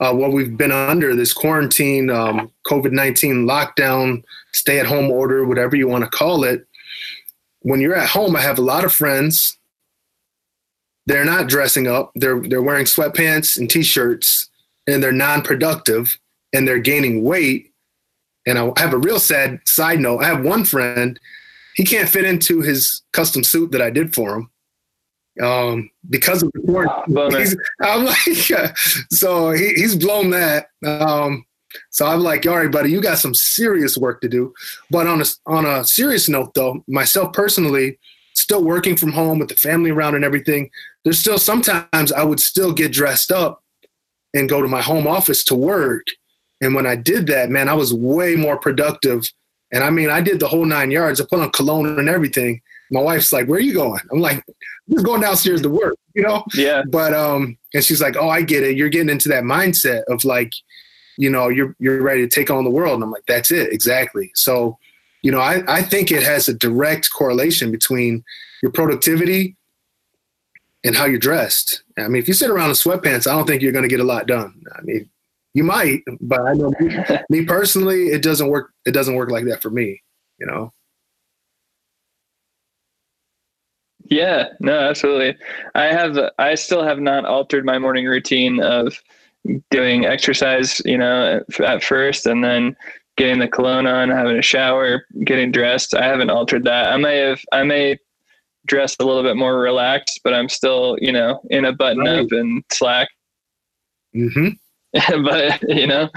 uh, 0.00 0.12
what 0.12 0.32
we've 0.32 0.56
been 0.56 0.72
under 0.72 1.14
this 1.14 1.32
quarantine, 1.32 2.10
um, 2.10 2.50
COVID 2.66 2.92
19 2.92 3.46
lockdown, 3.46 4.22
stay 4.52 4.78
at 4.78 4.86
home 4.86 5.10
order, 5.10 5.44
whatever 5.44 5.76
you 5.76 5.88
want 5.88 6.04
to 6.04 6.10
call 6.10 6.44
it. 6.44 6.66
When 7.60 7.80
you're 7.80 7.96
at 7.96 8.10
home, 8.10 8.36
I 8.36 8.40
have 8.40 8.58
a 8.58 8.62
lot 8.62 8.84
of 8.84 8.92
friends. 8.92 9.58
They're 11.06 11.24
not 11.24 11.48
dressing 11.48 11.86
up. 11.86 12.12
They're 12.14 12.40
they're 12.40 12.62
wearing 12.62 12.86
sweatpants 12.86 13.58
and 13.58 13.68
t-shirts 13.68 14.48
and 14.86 15.02
they're 15.02 15.12
non-productive 15.12 16.18
and 16.52 16.66
they're 16.66 16.78
gaining 16.78 17.22
weight 17.22 17.72
and 18.46 18.58
i 18.58 18.72
have 18.76 18.92
a 18.92 18.98
real 18.98 19.18
sad 19.18 19.60
side 19.64 20.00
note 20.00 20.18
i 20.18 20.26
have 20.26 20.44
one 20.44 20.64
friend 20.64 21.18
he 21.74 21.84
can't 21.84 22.08
fit 22.08 22.24
into 22.24 22.60
his 22.60 23.02
custom 23.12 23.42
suit 23.44 23.72
that 23.72 23.82
i 23.82 23.90
did 23.90 24.14
for 24.14 24.36
him 24.36 24.50
um, 25.42 25.90
because 26.08 26.42
of 26.42 26.52
the 26.52 26.60
quarantine. 26.60 27.58
I'm 27.80 28.04
like, 28.04 28.76
so 29.10 29.50
he, 29.50 29.74
he's 29.74 29.96
blown 29.96 30.30
that. 30.30 30.68
Um, 30.84 31.44
so 31.90 32.06
I'm 32.06 32.20
like, 32.20 32.46
all 32.46 32.56
right, 32.56 32.70
buddy, 32.70 32.90
you 32.90 33.00
got 33.00 33.18
some 33.18 33.34
serious 33.34 33.96
work 33.96 34.20
to 34.20 34.28
do. 34.28 34.54
But 34.90 35.06
on 35.06 35.20
a 35.20 35.24
on 35.46 35.66
a 35.66 35.84
serious 35.84 36.28
note, 36.28 36.54
though, 36.54 36.84
myself 36.86 37.32
personally, 37.32 37.98
still 38.34 38.64
working 38.64 38.96
from 38.96 39.12
home 39.12 39.38
with 39.38 39.48
the 39.48 39.56
family 39.56 39.90
around 39.90 40.14
and 40.14 40.24
everything, 40.24 40.70
there's 41.04 41.18
still 41.18 41.38
sometimes 41.38 42.12
I 42.12 42.24
would 42.24 42.40
still 42.40 42.72
get 42.72 42.92
dressed 42.92 43.32
up 43.32 43.62
and 44.34 44.48
go 44.48 44.60
to 44.60 44.68
my 44.68 44.82
home 44.82 45.06
office 45.06 45.44
to 45.44 45.54
work. 45.54 46.06
And 46.60 46.74
when 46.74 46.86
I 46.86 46.96
did 46.96 47.26
that, 47.28 47.50
man, 47.50 47.68
I 47.68 47.74
was 47.74 47.92
way 47.92 48.36
more 48.36 48.58
productive. 48.58 49.30
And 49.72 49.82
I 49.82 49.90
mean, 49.90 50.10
I 50.10 50.20
did 50.20 50.40
the 50.40 50.48
whole 50.48 50.64
nine 50.64 50.90
yards. 50.90 51.20
I 51.20 51.24
put 51.28 51.40
on 51.40 51.50
cologne 51.50 51.98
and 51.98 52.08
everything. 52.08 52.60
My 52.90 53.00
wife's 53.00 53.32
like, 53.32 53.46
"Where 53.46 53.58
are 53.58 53.62
you 53.62 53.74
going?" 53.74 54.00
I'm 54.12 54.20
like, 54.20 54.36
"I'm 54.36 54.54
just 54.90 55.04
going 55.04 55.20
downstairs 55.20 55.62
to 55.62 55.68
work," 55.68 55.96
you 56.14 56.22
know. 56.22 56.44
Yeah. 56.54 56.82
But 56.88 57.14
um, 57.14 57.56
and 57.72 57.84
she's 57.84 58.00
like, 58.00 58.16
"Oh, 58.16 58.28
I 58.28 58.42
get 58.42 58.62
it. 58.62 58.76
You're 58.76 58.88
getting 58.88 59.10
into 59.10 59.28
that 59.30 59.44
mindset 59.44 60.02
of 60.08 60.24
like, 60.24 60.52
you 61.16 61.30
know, 61.30 61.48
you're 61.48 61.74
you're 61.78 62.02
ready 62.02 62.22
to 62.22 62.28
take 62.28 62.50
on 62.50 62.64
the 62.64 62.70
world." 62.70 62.94
And 62.94 63.04
I'm 63.04 63.10
like, 63.10 63.26
"That's 63.26 63.50
it, 63.50 63.72
exactly." 63.72 64.30
So, 64.34 64.78
you 65.22 65.30
know, 65.30 65.40
I 65.40 65.62
I 65.68 65.82
think 65.82 66.10
it 66.10 66.22
has 66.22 66.48
a 66.48 66.54
direct 66.54 67.10
correlation 67.12 67.70
between 67.70 68.24
your 68.62 68.72
productivity 68.72 69.56
and 70.84 70.94
how 70.94 71.06
you're 71.06 71.18
dressed. 71.18 71.82
I 71.98 72.08
mean, 72.08 72.20
if 72.20 72.28
you 72.28 72.34
sit 72.34 72.50
around 72.50 72.68
in 72.68 72.76
sweatpants, 72.76 73.26
I 73.26 73.34
don't 73.34 73.46
think 73.46 73.62
you're 73.62 73.72
going 73.72 73.84
to 73.84 73.88
get 73.88 74.00
a 74.00 74.04
lot 74.04 74.26
done. 74.26 74.62
I 74.76 74.82
mean, 74.82 75.08
you 75.54 75.64
might, 75.64 76.02
but 76.20 76.42
I 76.42 76.52
know 76.52 76.72
me, 76.78 76.96
me 77.30 77.44
personally, 77.44 78.08
it 78.08 78.22
doesn't 78.22 78.48
work. 78.48 78.72
It 78.84 78.92
doesn't 78.92 79.14
work 79.14 79.30
like 79.30 79.46
that 79.46 79.62
for 79.62 79.70
me. 79.70 80.02
You 80.38 80.46
know. 80.46 80.72
Yeah, 84.04 84.48
no, 84.60 84.78
absolutely. 84.78 85.36
I 85.74 85.84
have, 85.84 86.18
I 86.38 86.54
still 86.54 86.84
have 86.84 87.00
not 87.00 87.24
altered 87.24 87.64
my 87.64 87.78
morning 87.78 88.06
routine 88.06 88.60
of 88.60 89.00
doing 89.70 90.04
exercise, 90.04 90.80
you 90.84 90.98
know, 90.98 91.40
at 91.60 91.82
first 91.82 92.26
and 92.26 92.44
then 92.44 92.76
getting 93.16 93.38
the 93.38 93.48
cologne 93.48 93.86
on, 93.86 94.10
having 94.10 94.38
a 94.38 94.42
shower, 94.42 95.06
getting 95.24 95.52
dressed. 95.52 95.94
I 95.94 96.04
haven't 96.04 96.30
altered 96.30 96.64
that. 96.64 96.92
I 96.92 96.96
may 96.96 97.18
have, 97.18 97.40
I 97.52 97.62
may 97.62 97.98
dress 98.66 98.96
a 98.98 99.04
little 99.04 99.22
bit 99.22 99.36
more 99.36 99.58
relaxed, 99.58 100.20
but 100.24 100.34
I'm 100.34 100.48
still, 100.48 100.96
you 101.00 101.12
know, 101.12 101.40
in 101.50 101.64
a 101.64 101.72
button 101.72 102.04
right. 102.04 102.20
up 102.20 102.32
and 102.32 102.64
slack. 102.72 103.08
Mm-hmm. 104.16 105.24
but 105.24 105.60
you 105.68 105.88
know, 105.88 106.08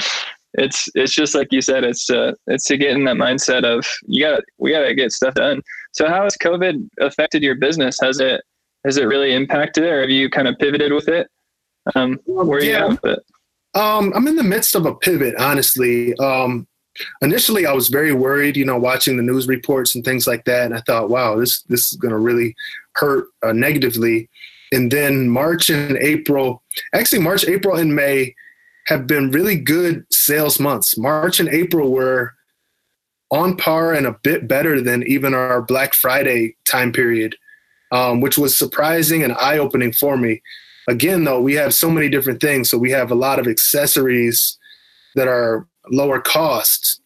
it's 0.54 0.88
it's 0.94 1.16
just 1.16 1.34
like 1.34 1.48
you 1.50 1.62
said. 1.62 1.84
It's 1.84 2.12
uh, 2.12 2.34
it's 2.46 2.66
to 2.66 2.78
get 2.78 2.92
in 2.92 3.06
that 3.06 3.16
mindset 3.16 3.64
of 3.64 3.88
you 4.08 4.24
got 4.24 4.44
we 4.60 4.72
got 4.72 4.82
to 4.82 4.94
get 4.94 5.12
stuff 5.12 5.34
done. 5.34 5.64
So 5.98 6.08
how 6.08 6.26
has 6.26 6.38
COVID 6.38 6.88
affected 7.00 7.42
your 7.42 7.56
business? 7.56 7.98
Has 8.04 8.20
it 8.20 8.42
has 8.86 8.98
it 8.98 9.06
really 9.06 9.34
impacted 9.34 9.84
it, 9.84 9.90
or 9.90 10.02
have 10.02 10.12
you 10.12 10.30
kind 10.30 10.48
of 10.48 10.56
pivoted 10.60 10.94
with 10.94 11.08
it? 11.08 11.28
Um, 11.96 12.20
where 12.26 12.60
are 12.60 12.64
yeah. 12.64 12.70
you 12.70 12.84
at 12.84 12.90
with 12.90 13.06
it? 13.06 13.20
Um, 13.74 14.14
I'm 14.16 14.28
in 14.28 14.36
the 14.36 14.44
midst 14.44 14.76
of 14.76 14.86
a 14.86 14.94
pivot, 14.94 15.34
honestly. 15.40 16.14
Um, 16.18 16.68
initially 17.24 17.66
I 17.66 17.74
was 17.74 17.88
very 17.88 18.14
worried, 18.14 18.58
you 18.58 18.66
know, 18.66 18.78
watching 18.78 19.18
the 19.18 19.24
news 19.24 19.48
reports 19.48 19.96
and 19.96 20.06
things 20.06 20.28
like 20.28 20.46
that. 20.46 20.68
And 20.68 20.76
I 20.76 20.82
thought, 20.82 21.10
wow, 21.10 21.36
this, 21.36 21.64
this 21.64 21.92
is 21.92 21.98
going 21.98 22.12
to 22.12 22.18
really 22.20 22.56
hurt 22.96 23.28
uh, 23.44 23.52
negatively. 23.52 24.30
And 24.72 24.92
then 24.92 25.30
March 25.30 25.70
and 25.70 25.98
April, 25.98 26.62
actually 26.94 27.20
March, 27.20 27.44
April 27.46 27.76
and 27.76 27.96
May 27.96 28.36
have 28.86 29.08
been 29.08 29.32
really 29.32 29.58
good 29.58 30.06
sales 30.12 30.60
months. 30.60 30.98
March 30.98 31.40
and 31.40 31.50
April 31.50 31.92
were 31.92 32.37
on 33.32 33.58
par 33.58 33.94
and 33.94 34.06
a 34.06 34.18
bit 34.24 34.48
better 34.48 34.82
than 34.82 35.04
even 35.04 35.34
our 35.34 35.62
Black 35.62 35.94
Friday 35.94 36.56
time 36.66 36.92
period, 36.92 37.36
um, 37.92 38.22
which 38.22 38.38
was 38.38 38.58
surprising 38.58 39.24
and 39.24 39.34
eye 39.34 39.58
opening 39.58 39.92
for 39.92 40.18
me. 40.18 40.42
Again, 40.88 41.26
though, 41.26 41.42
we 41.42 41.54
have 41.56 41.74
so 41.74 41.90
many 41.90 42.10
different 42.10 42.40
things. 42.40 42.70
So 42.70 42.78
we 42.78 42.92
have 42.92 43.12
a 43.12 43.16
lot 43.16 43.40
of 43.40 43.48
accessories 43.48 44.58
that 45.16 45.28
are 45.28 45.68
lower 45.92 46.22
costs. 46.22 47.02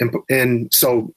And, 0.00 0.14
and 0.28 0.74
so 0.74 1.14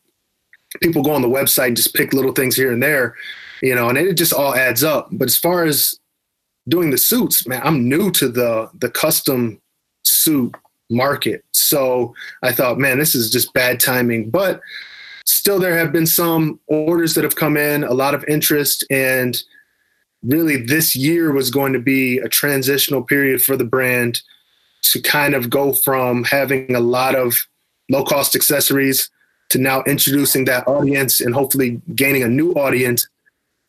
people 0.81 1.01
go 1.01 1.11
on 1.11 1.21
the 1.21 1.27
website 1.27 1.67
and 1.67 1.77
just 1.77 1.95
pick 1.95 2.13
little 2.13 2.33
things 2.33 2.55
here 2.55 2.71
and 2.71 2.83
there, 2.83 3.15
you 3.61 3.73
know, 3.73 3.89
and 3.89 3.97
it 3.97 4.13
just 4.13 4.33
all 4.33 4.53
adds 4.55 4.83
up. 4.83 5.09
But 5.11 5.27
as 5.27 5.37
far 5.37 5.63
as 5.63 5.99
doing 6.67 6.91
the 6.91 6.97
suits, 6.97 7.47
man, 7.47 7.61
I'm 7.63 7.89
new 7.89 8.11
to 8.11 8.29
the 8.29 8.69
the 8.79 8.89
custom 8.89 9.61
suit 10.03 10.55
market. 10.93 11.43
So 11.51 12.13
I 12.41 12.51
thought, 12.51 12.77
man, 12.77 12.99
this 12.99 13.15
is 13.15 13.31
just 13.31 13.53
bad 13.53 13.79
timing. 13.79 14.29
But 14.29 14.61
still 15.25 15.59
there 15.59 15.77
have 15.77 15.91
been 15.91 16.07
some 16.07 16.59
orders 16.67 17.15
that 17.15 17.23
have 17.23 17.35
come 17.35 17.57
in, 17.57 17.83
a 17.83 17.93
lot 17.93 18.13
of 18.13 18.23
interest 18.25 18.85
and 18.89 19.41
really 20.23 20.57
this 20.57 20.95
year 20.95 21.31
was 21.31 21.51
going 21.51 21.73
to 21.73 21.79
be 21.79 22.17
a 22.19 22.29
transitional 22.29 23.03
period 23.03 23.41
for 23.41 23.57
the 23.57 23.65
brand 23.65 24.21
to 24.81 25.01
kind 25.01 25.33
of 25.33 25.49
go 25.49 25.73
from 25.73 26.23
having 26.23 26.73
a 26.75 26.79
lot 26.79 27.15
of 27.15 27.47
low 27.89 28.03
cost 28.03 28.35
accessories 28.35 29.09
to 29.49 29.57
now 29.57 29.83
introducing 29.83 30.45
that 30.45 30.67
audience 30.67 31.21
and 31.21 31.33
hopefully 31.33 31.81
gaining 31.93 32.23
a 32.23 32.27
new 32.27 32.51
audience 32.53 33.07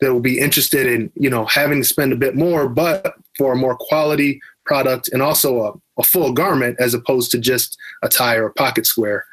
that 0.01 0.11
will 0.11 0.21
be 0.21 0.39
interested 0.39 0.87
in 0.87 1.11
you 1.15 1.29
know 1.29 1.45
having 1.45 1.81
to 1.81 1.87
spend 1.87 2.11
a 2.11 2.17
bit 2.17 2.35
more 2.35 2.67
but 2.67 3.15
for 3.37 3.53
a 3.53 3.55
more 3.55 3.75
quality 3.75 4.41
product 4.65 5.09
and 5.11 5.21
also 5.21 5.61
a, 5.61 5.73
a 5.99 6.03
full 6.03 6.33
garment 6.33 6.75
as 6.79 6.93
opposed 6.93 7.31
to 7.31 7.37
just 7.37 7.77
a 8.03 8.09
tie 8.09 8.35
or 8.35 8.47
a 8.47 8.53
pocket 8.53 8.85
square 8.85 9.25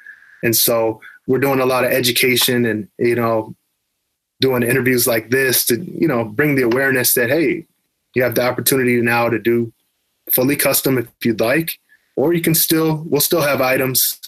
and 0.43 0.57
so 0.57 1.01
we're 1.27 1.39
doing 1.39 1.61
a 1.61 1.67
lot 1.67 1.85
of 1.85 1.93
education 1.93 2.65
and 2.67 2.89
you 2.99 3.15
know 3.15 3.55
doing 4.41 4.63
interviews 4.63 5.07
like 5.07 5.31
this 5.31 5.65
to 5.65 5.81
you 5.81 6.09
know 6.09 6.25
bring 6.25 6.55
the 6.55 6.63
awareness 6.63 7.15
that 7.15 7.29
hey 7.29 7.65
you 8.15 8.23
have 8.23 8.35
the 8.35 8.43
opportunity 8.43 9.01
now 9.01 9.29
to 9.29 9.39
do 9.39 9.73
fully 10.31 10.57
custom 10.57 10.99
if 10.99 11.09
you'd 11.25 11.41
like, 11.41 11.79
or 12.17 12.33
you 12.33 12.41
can 12.41 12.55
still 12.55 13.05
we'll 13.09 13.21
still 13.21 13.41
have 13.41 13.61
items 13.61 14.19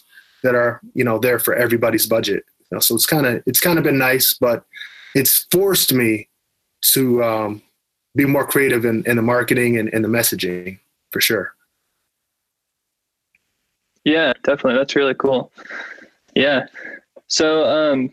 that 0.43 0.55
are 0.55 0.81
you 0.95 1.05
know 1.05 1.19
there 1.19 1.39
for 1.39 1.55
everybody's 1.55 2.07
budget. 2.07 2.45
You 2.71 2.77
know, 2.77 2.81
so 2.81 2.95
it's 2.95 3.07
kind 3.07 3.27
of 3.27 3.43
it's 3.47 3.61
kind 3.61 3.79
of 3.79 3.85
been 3.85 3.99
nice, 3.99 4.35
but 4.35 4.65
it's 5.15 5.47
forced 5.51 5.93
me 5.93 6.29
to 6.93 7.23
um, 7.23 7.63
be 8.15 8.25
more 8.25 8.47
creative 8.47 8.85
in, 8.85 9.05
in 9.07 9.17
the 9.17 9.23
marketing 9.23 9.79
and, 9.79 9.93
and 9.95 10.05
the 10.05 10.09
messaging 10.09 10.79
for 11.15 11.21
sure. 11.21 11.55
Yeah, 14.05 14.33
definitely. 14.43 14.75
That's 14.75 14.97
really 14.97 15.15
cool. 15.15 15.53
Yeah. 16.35 16.67
So, 17.29 17.65
um, 17.65 18.11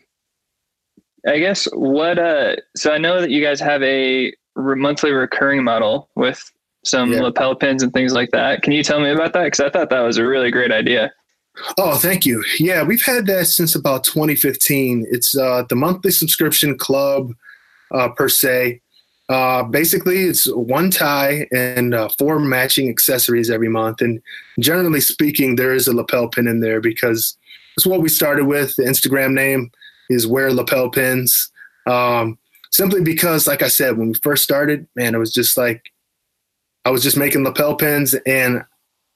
I 1.26 1.40
guess 1.40 1.66
what, 1.72 2.16
uh, 2.16 2.54
so 2.76 2.92
I 2.92 2.98
know 2.98 3.20
that 3.20 3.30
you 3.30 3.42
guys 3.42 3.58
have 3.58 3.82
a 3.82 4.32
monthly 4.54 5.10
recurring 5.10 5.64
model 5.64 6.08
with 6.14 6.48
some 6.84 7.12
yeah. 7.12 7.22
lapel 7.22 7.56
pins 7.56 7.82
and 7.82 7.92
things 7.92 8.12
like 8.12 8.30
that. 8.30 8.62
Can 8.62 8.72
you 8.72 8.84
tell 8.84 9.00
me 9.00 9.10
about 9.10 9.32
that? 9.32 9.44
Because 9.44 9.60
I 9.60 9.68
thought 9.68 9.90
that 9.90 10.00
was 10.00 10.16
a 10.16 10.24
really 10.24 10.52
great 10.52 10.70
idea. 10.70 11.12
Oh, 11.78 11.96
thank 11.96 12.24
you. 12.24 12.44
Yeah, 12.60 12.84
we've 12.84 13.02
had 13.02 13.26
that 13.26 13.46
since 13.46 13.74
about 13.74 14.04
2015. 14.04 15.06
It's 15.10 15.36
uh, 15.36 15.64
the 15.68 15.76
monthly 15.76 16.12
subscription 16.12 16.78
club 16.78 17.32
uh, 17.92 18.10
per 18.10 18.28
se. 18.28 18.80
Uh, 19.28 19.62
basically, 19.62 20.24
it's 20.24 20.46
one 20.46 20.90
tie 20.90 21.46
and 21.52 21.94
uh, 21.94 22.08
four 22.18 22.38
matching 22.38 22.88
accessories 22.88 23.50
every 23.50 23.68
month. 23.68 24.00
And 24.00 24.20
generally 24.58 25.00
speaking, 25.00 25.56
there 25.56 25.72
is 25.72 25.88
a 25.88 25.94
lapel 25.94 26.28
pin 26.28 26.48
in 26.48 26.60
there 26.60 26.80
because 26.80 27.36
it's 27.76 27.86
what 27.86 28.02
we 28.02 28.08
started 28.08 28.46
with. 28.46 28.76
The 28.76 28.82
Instagram 28.82 29.32
name 29.32 29.70
is 30.10 30.26
Wear 30.26 30.52
Lapel 30.52 30.90
Pins. 30.90 31.50
Um, 31.86 32.38
simply 32.70 33.02
because, 33.02 33.46
like 33.46 33.62
I 33.62 33.68
said, 33.68 33.96
when 33.96 34.08
we 34.08 34.14
first 34.14 34.42
started, 34.42 34.86
man, 34.96 35.14
it 35.14 35.18
was 35.18 35.32
just 35.32 35.56
like 35.56 35.82
I 36.84 36.90
was 36.90 37.02
just 37.02 37.16
making 37.16 37.44
lapel 37.44 37.76
pins 37.76 38.14
and 38.26 38.64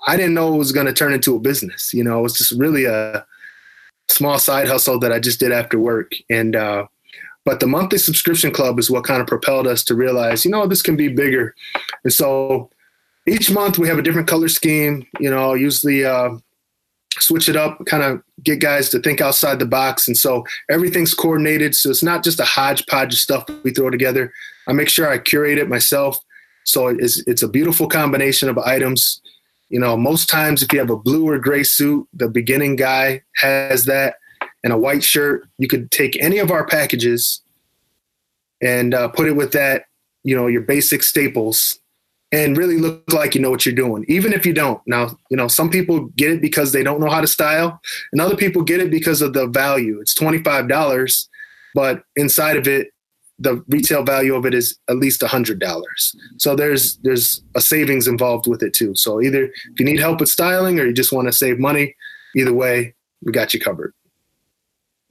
I 0.07 0.17
didn't 0.17 0.35
know 0.35 0.55
it 0.55 0.59
was 0.59 0.73
going 0.73 0.87
to 0.87 0.93
turn 0.93 1.13
into 1.13 1.35
a 1.35 1.41
business. 1.41 1.93
You 1.93 2.05
know, 2.05 2.21
it 2.21 2.23
was 2.23 2.39
just 2.39 2.53
really 2.53 2.85
a 2.85 3.27
small 4.09 4.39
side 4.39 4.69
hustle 4.69 5.01
that 5.01 5.13
I 5.13 5.19
just 5.19 5.41
did 5.41 5.53
after 5.53 5.79
work. 5.79 6.13
And, 6.31 6.55
uh, 6.55 6.87
but 7.47 7.61
the 7.61 7.67
monthly 7.67 7.97
subscription 7.97 8.51
club 8.51 8.79
is 8.79 8.91
what 8.91 9.05
kind 9.05 9.23
of 9.23 9.27
propelled 9.27 9.67
us 9.67 9.83
to 9.85 9.95
realize, 9.95 10.45
you 10.45 10.51
know, 10.51 10.67
this 10.67 10.83
can 10.83 10.97
be 10.97 11.09
bigger. 11.09 11.55
And 12.05 12.13
so 12.13 12.69
each 13.27 13.51
month 13.51 13.79
we 13.79 13.89
have 13.89 13.99
a 13.99 14.03
different 14.03 14.29
color 14.29 14.49
scheme, 14.49 15.07
you 15.19 15.31
know, 15.31 15.55
usually, 15.55 16.05
uh, 16.05 16.37
switch 17.19 17.49
it 17.49 17.57
up, 17.57 17.83
kind 17.87 18.03
of 18.03 18.23
get 18.43 18.61
guys 18.61 18.91
to 18.91 19.01
think 19.01 19.23
outside 19.23 19.59
the 19.59 19.65
box. 19.65 20.07
And 20.07 20.19
so 20.19 20.45
everything's 20.69 21.15
coordinated. 21.15 21.75
So 21.75 21.89
it's 21.89 22.03
not 22.03 22.23
just 22.23 22.41
a 22.41 22.45
hodgepodge 22.45 23.15
of 23.15 23.19
stuff 23.19 23.49
we 23.63 23.71
throw 23.71 23.89
together. 23.89 24.31
I 24.69 24.75
make 24.75 24.91
sure 24.91 25.09
I 25.09 25.17
curate 25.17 25.57
it 25.57 25.71
myself 25.71 26.19
so 26.67 26.89
it's 26.89 27.27
it's 27.27 27.43
a 27.43 27.49
beautiful 27.49 27.89
combination 27.89 28.49
of 28.49 28.59
items. 28.59 29.23
You 29.69 29.81
know, 29.81 29.97
most 29.97 30.29
times 30.29 30.63
if 30.63 30.73
you 30.73 30.81
have 30.81 30.91
a 30.91 30.97
blue 30.97 31.27
or 31.29 31.39
gray 31.39 31.63
suit, 31.63 32.07
the 32.13 32.29
beginning 32.29 32.77
guy 32.77 33.23
has 33.37 33.85
that, 33.87 34.17
and 34.67 34.73
a 34.73 34.77
white 34.77 35.05
shirt. 35.05 35.47
You 35.59 35.69
could 35.69 35.93
take 35.93 36.21
any 36.21 36.39
of 36.39 36.51
our 36.51 36.67
packages 36.67 37.41
and 38.61 38.95
uh, 38.95 39.07
put 39.07 39.29
it 39.29 39.37
with 39.37 39.53
that. 39.53 39.85
You 40.25 40.35
know, 40.35 40.49
your 40.49 40.63
basic 40.63 41.05
staples, 41.05 41.79
and 42.33 42.57
really 42.57 42.79
look 42.79 43.13
like 43.13 43.37
you 43.37 43.41
know 43.41 43.49
what 43.49 43.65
you're 43.65 43.77
doing, 43.77 44.05
even 44.09 44.33
if 44.33 44.45
you 44.45 44.53
don't. 44.53 44.83
Now, 44.85 45.17
you 45.31 45.37
know, 45.37 45.47
some 45.47 45.71
people 45.71 46.07
get 46.17 46.33
it 46.33 46.41
because 46.41 46.73
they 46.73 46.83
don't 46.83 46.99
know 46.99 47.09
how 47.09 47.21
to 47.21 47.29
style, 47.29 47.81
and 48.11 48.21
other 48.21 48.35
people 48.35 48.63
get 48.63 48.81
it 48.81 48.91
because 48.91 49.23
of 49.23 49.35
the 49.35 49.47
value. 49.47 50.01
It's 50.01 50.15
twenty 50.15 50.43
five 50.43 50.69
dollars, 50.69 51.29
but 51.73 52.03
inside 52.17 52.57
of 52.57 52.67
it, 52.67 52.89
the 53.39 53.63
retail 53.69 54.03
value 54.03 54.35
of 54.35 54.47
it 54.47 54.53
is 54.53 54.77
at 54.91 54.97
least 54.97 55.23
a 55.23 55.29
hundred 55.29 55.61
dollars. 55.61 56.13
So 56.39 56.57
there's 56.57 56.97
there's 57.05 57.41
a 57.55 57.61
savings 57.61 58.09
involved 58.09 58.49
with 58.49 58.65
it 58.65 58.75
too. 58.75 58.97
So 58.97 59.23
either 59.23 59.45
if 59.45 59.79
you 59.79 59.85
need 59.85 60.01
help 60.01 60.19
with 60.19 60.29
styling 60.29 60.81
or 60.81 60.87
you 60.87 60.93
just 60.93 61.13
want 61.13 61.29
to 61.29 61.33
save 61.33 61.61
money, 61.61 61.95
either 62.35 62.53
way, 62.53 62.97
we 63.25 63.31
got 63.31 63.55
you 63.55 63.61
covered. 63.61 63.95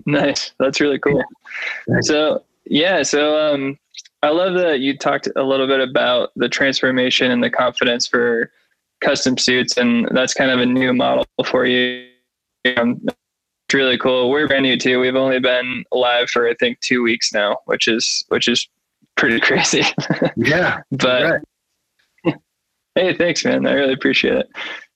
Nice. 0.08 0.54
That's 0.60 0.80
really 0.80 1.00
cool. 1.00 1.24
So 2.02 2.44
yeah, 2.66 3.02
so 3.02 3.54
um 3.54 3.80
I 4.22 4.30
love 4.30 4.56
that 4.56 4.80
you 4.80 4.98
talked 4.98 5.28
a 5.36 5.44
little 5.44 5.68
bit 5.68 5.80
about 5.80 6.32
the 6.36 6.50
transformation 6.50 7.32
and 7.32 7.44
the 7.44 7.50
confidence 7.50 8.08
for 8.08 8.52
custom 9.02 9.38
suits, 9.38 9.78
and 9.78 10.08
that's 10.12 10.34
kind 10.34 10.52
of 10.52 10.60
a 10.60 10.66
new 10.66 10.94
model 10.94 11.26
for 11.46 11.66
you. 11.66 12.08
Um, 12.78 13.02
it's 13.06 13.74
really 13.74 13.98
cool. 13.98 14.30
We're 14.30 14.48
brand 14.48 14.64
new 14.64 14.78
too. 14.78 15.00
We've 15.00 15.16
only 15.16 15.40
been 15.40 15.86
live 15.92 16.30
for 16.30 16.48
I 16.48 16.56
think 16.56 16.80
two 16.80 17.04
weeks 17.04 17.34
now, 17.34 17.58
which 17.66 17.88
is 17.88 18.26
which 18.30 18.48
is 18.48 18.68
pretty 19.16 19.40
crazy. 19.42 19.84
Yeah, 20.36 20.82
but 20.92 21.42
right. 22.26 22.36
hey, 22.96 23.16
thanks, 23.16 23.46
man. 23.46 23.66
I 23.66 23.74
really 23.74 23.94
appreciate 23.94 24.38
it. 24.38 24.50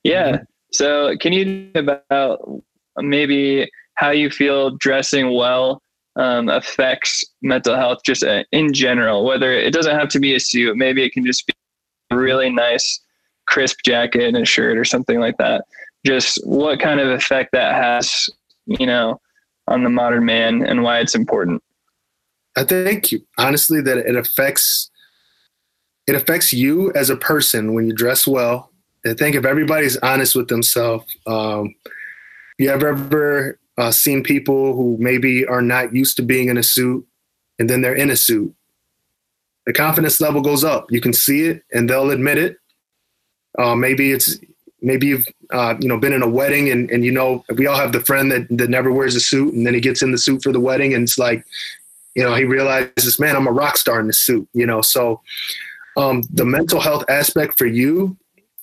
Yeah. 0.03 0.31
Mm-hmm. 0.31 0.43
So, 0.71 1.17
can 1.17 1.33
you 1.33 1.71
about 1.75 2.39
maybe 2.97 3.69
how 3.99 4.11
you 4.11 4.29
feel 4.29 4.77
dressing 4.77 5.35
well 5.35 5.81
um, 6.15 6.47
affects 6.47 7.21
mental 7.41 7.75
health 7.75 7.99
just 8.05 8.23
uh, 8.23 8.45
in 8.53 8.71
general. 8.73 9.25
Whether 9.25 9.51
it 9.51 9.73
doesn't 9.73 9.93
have 9.93 10.07
to 10.09 10.19
be 10.19 10.33
a 10.35 10.39
suit, 10.39 10.77
maybe 10.77 11.03
it 11.03 11.11
can 11.11 11.25
just 11.25 11.45
be 11.45 11.53
a 12.11 12.15
really 12.15 12.49
nice, 12.49 13.01
crisp 13.45 13.79
jacket 13.83 14.23
and 14.23 14.37
a 14.37 14.45
shirt 14.45 14.77
or 14.77 14.85
something 14.85 15.19
like 15.19 15.35
that. 15.37 15.65
Just 16.05 16.39
what 16.45 16.79
kind 16.79 17.01
of 17.01 17.09
effect 17.09 17.51
that 17.51 17.75
has, 17.75 18.29
you 18.67 18.85
know, 18.85 19.19
on 19.67 19.83
the 19.83 19.89
modern 19.89 20.23
man 20.23 20.65
and 20.65 20.81
why 20.81 20.99
it's 20.99 21.13
important. 21.13 21.61
I 22.55 22.63
think 22.63 23.13
honestly 23.37 23.81
that 23.81 23.97
it 23.97 24.15
affects 24.15 24.89
it 26.07 26.15
affects 26.15 26.53
you 26.53 26.91
as 26.93 27.09
a 27.09 27.17
person 27.17 27.73
when 27.73 27.85
you 27.85 27.93
dress 27.93 28.25
well. 28.25 28.71
I 29.05 29.13
think 29.13 29.35
if 29.35 29.45
everybody's 29.45 29.97
honest 29.97 30.35
with 30.35 30.47
themselves, 30.47 31.05
um, 31.27 31.75
you 32.57 32.69
ever 32.69 32.87
ever 32.89 33.59
uh, 33.79 33.91
seen 33.91 34.21
people 34.21 34.75
who 34.75 34.97
maybe 34.99 35.45
are 35.45 35.61
not 35.61 35.95
used 35.95 36.17
to 36.17 36.21
being 36.21 36.49
in 36.49 36.57
a 36.57 36.63
suit 36.63 37.07
and 37.57 37.69
then 37.69 37.81
they're 37.81 37.95
in 37.95 38.09
a 38.09 38.15
suit. 38.15 38.53
The 39.65 39.73
confidence 39.73 40.19
level 40.19 40.41
goes 40.41 40.63
up. 40.63 40.91
You 40.91 40.99
can 40.99 41.13
see 41.13 41.45
it 41.45 41.63
and 41.71 41.89
they'll 41.89 42.11
admit 42.11 42.37
it. 42.37 42.57
Uh, 43.57 43.75
maybe 43.75 44.11
it's 44.11 44.37
maybe 44.81 45.07
you've 45.07 45.27
uh, 45.51 45.75
you 45.79 45.87
know 45.87 45.97
been 45.97 46.13
in 46.13 46.21
a 46.21 46.29
wedding 46.29 46.69
and, 46.69 46.91
and 46.91 47.05
you 47.05 47.11
know 47.11 47.43
we 47.55 47.67
all 47.67 47.75
have 47.75 47.93
the 47.93 48.01
friend 48.01 48.31
that, 48.31 48.47
that 48.49 48.69
never 48.69 48.91
wears 48.91 49.15
a 49.15 49.19
suit 49.19 49.53
and 49.53 49.65
then 49.65 49.73
he 49.73 49.79
gets 49.79 50.01
in 50.01 50.11
the 50.11 50.17
suit 50.17 50.43
for 50.43 50.51
the 50.51 50.59
wedding 50.59 50.93
and 50.93 51.03
it's 51.03 51.17
like 51.17 51.45
you 52.15 52.23
know 52.23 52.35
he 52.35 52.45
realizes 52.45 53.19
man 53.19 53.35
i'm 53.35 53.47
a 53.47 53.51
rock 53.51 53.75
star 53.75 53.99
in 53.99 54.07
the 54.07 54.13
suit 54.13 54.47
you 54.53 54.65
know 54.65 54.81
so 54.81 55.21
um, 55.97 56.21
the 56.31 56.45
mental 56.45 56.79
health 56.79 57.03
aspect 57.09 57.57
for 57.57 57.65
you 57.65 58.15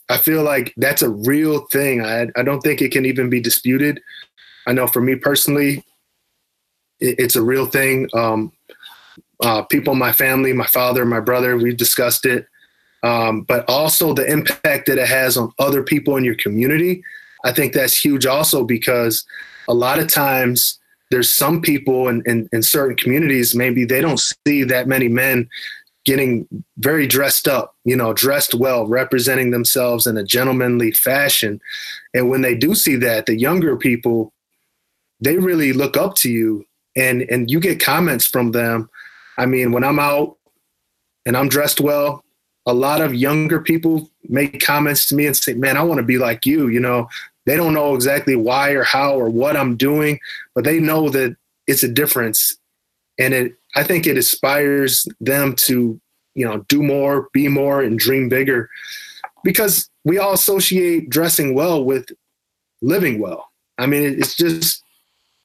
i 0.08 0.16
feel 0.16 0.42
like 0.42 0.72
that's 0.76 1.02
a 1.02 1.10
real 1.10 1.66
thing 1.66 2.02
i, 2.02 2.28
I 2.36 2.42
don't 2.42 2.60
think 2.60 2.80
it 2.80 2.92
can 2.92 3.04
even 3.04 3.28
be 3.28 3.40
disputed 3.40 4.00
I 4.66 4.72
know 4.72 4.86
for 4.86 5.00
me 5.00 5.14
personally, 5.14 5.84
it, 7.00 7.16
it's 7.18 7.36
a 7.36 7.42
real 7.42 7.66
thing. 7.66 8.08
Um, 8.14 8.52
uh, 9.42 9.62
people 9.62 9.92
in 9.92 9.98
my 9.98 10.12
family, 10.12 10.52
my 10.52 10.66
father, 10.66 11.04
my 11.04 11.20
brother, 11.20 11.56
we've 11.56 11.76
discussed 11.76 12.24
it. 12.24 12.46
Um, 13.02 13.42
but 13.42 13.68
also 13.68 14.14
the 14.14 14.26
impact 14.26 14.86
that 14.86 14.98
it 14.98 15.08
has 15.08 15.36
on 15.36 15.52
other 15.58 15.82
people 15.82 16.16
in 16.16 16.24
your 16.24 16.34
community. 16.34 17.02
I 17.44 17.52
think 17.52 17.72
that's 17.72 17.96
huge 17.96 18.26
also 18.26 18.64
because 18.64 19.24
a 19.68 19.74
lot 19.74 19.98
of 19.98 20.08
times 20.08 20.78
there's 21.10 21.32
some 21.32 21.60
people 21.60 22.08
in, 22.08 22.22
in, 22.26 22.48
in 22.52 22.62
certain 22.62 22.96
communities, 22.96 23.54
maybe 23.54 23.84
they 23.84 24.00
don't 24.00 24.20
see 24.46 24.64
that 24.64 24.88
many 24.88 25.08
men 25.08 25.48
getting 26.04 26.48
very 26.78 27.06
dressed 27.06 27.46
up, 27.46 27.74
you 27.84 27.96
know, 27.96 28.12
dressed 28.12 28.54
well, 28.54 28.86
representing 28.86 29.50
themselves 29.50 30.06
in 30.06 30.16
a 30.16 30.24
gentlemanly 30.24 30.92
fashion. 30.92 31.60
And 32.14 32.30
when 32.30 32.42
they 32.42 32.54
do 32.56 32.74
see 32.74 32.96
that, 32.96 33.26
the 33.26 33.38
younger 33.38 33.76
people 33.76 34.32
they 35.20 35.38
really 35.38 35.72
look 35.72 35.96
up 35.96 36.14
to 36.16 36.30
you 36.30 36.66
and 36.96 37.22
and 37.22 37.50
you 37.50 37.60
get 37.60 37.80
comments 37.80 38.26
from 38.26 38.52
them. 38.52 38.88
I 39.38 39.46
mean, 39.46 39.72
when 39.72 39.84
I'm 39.84 39.98
out 39.98 40.36
and 41.24 41.36
I'm 41.36 41.48
dressed 41.48 41.80
well, 41.80 42.24
a 42.66 42.74
lot 42.74 43.00
of 43.00 43.14
younger 43.14 43.60
people 43.60 44.10
make 44.28 44.60
comments 44.64 45.06
to 45.06 45.14
me 45.14 45.26
and 45.26 45.36
say, 45.36 45.54
"Man, 45.54 45.76
I 45.76 45.82
want 45.82 45.98
to 45.98 46.04
be 46.04 46.18
like 46.18 46.46
you." 46.46 46.68
You 46.68 46.80
know, 46.80 47.08
they 47.44 47.56
don't 47.56 47.74
know 47.74 47.94
exactly 47.94 48.36
why 48.36 48.70
or 48.70 48.82
how 48.82 49.14
or 49.14 49.28
what 49.28 49.56
I'm 49.56 49.76
doing, 49.76 50.18
but 50.54 50.64
they 50.64 50.80
know 50.80 51.08
that 51.10 51.36
it's 51.66 51.82
a 51.82 51.88
difference, 51.88 52.56
and 53.18 53.34
it. 53.34 53.54
I 53.74 53.82
think 53.82 54.06
it 54.06 54.16
inspires 54.16 55.06
them 55.20 55.54
to, 55.56 56.00
you 56.34 56.46
know, 56.46 56.64
do 56.68 56.82
more, 56.82 57.28
be 57.34 57.46
more, 57.46 57.82
and 57.82 57.98
dream 57.98 58.30
bigger, 58.30 58.70
because 59.44 59.90
we 60.02 60.16
all 60.16 60.32
associate 60.32 61.10
dressing 61.10 61.54
well 61.54 61.84
with 61.84 62.08
living 62.80 63.20
well. 63.20 63.50
I 63.76 63.84
mean, 63.84 64.02
it's 64.18 64.34
just 64.34 64.82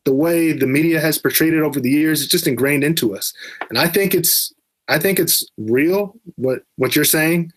the 0.05 0.13
way 0.13 0.51
the 0.51 0.67
media 0.67 0.99
has 0.99 1.17
portrayed 1.17 1.53
it 1.53 1.61
over 1.61 1.79
the 1.79 1.89
years, 1.89 2.21
it's 2.21 2.31
just 2.31 2.47
ingrained 2.47 2.83
into 2.83 3.15
us. 3.15 3.33
And 3.69 3.77
I 3.77 3.87
think 3.87 4.13
it's 4.13 4.53
I 4.87 4.99
think 4.99 5.19
it's 5.19 5.45
real 5.57 6.15
what 6.35 6.63
what 6.77 6.95
you're 6.95 7.05
saying. 7.05 7.51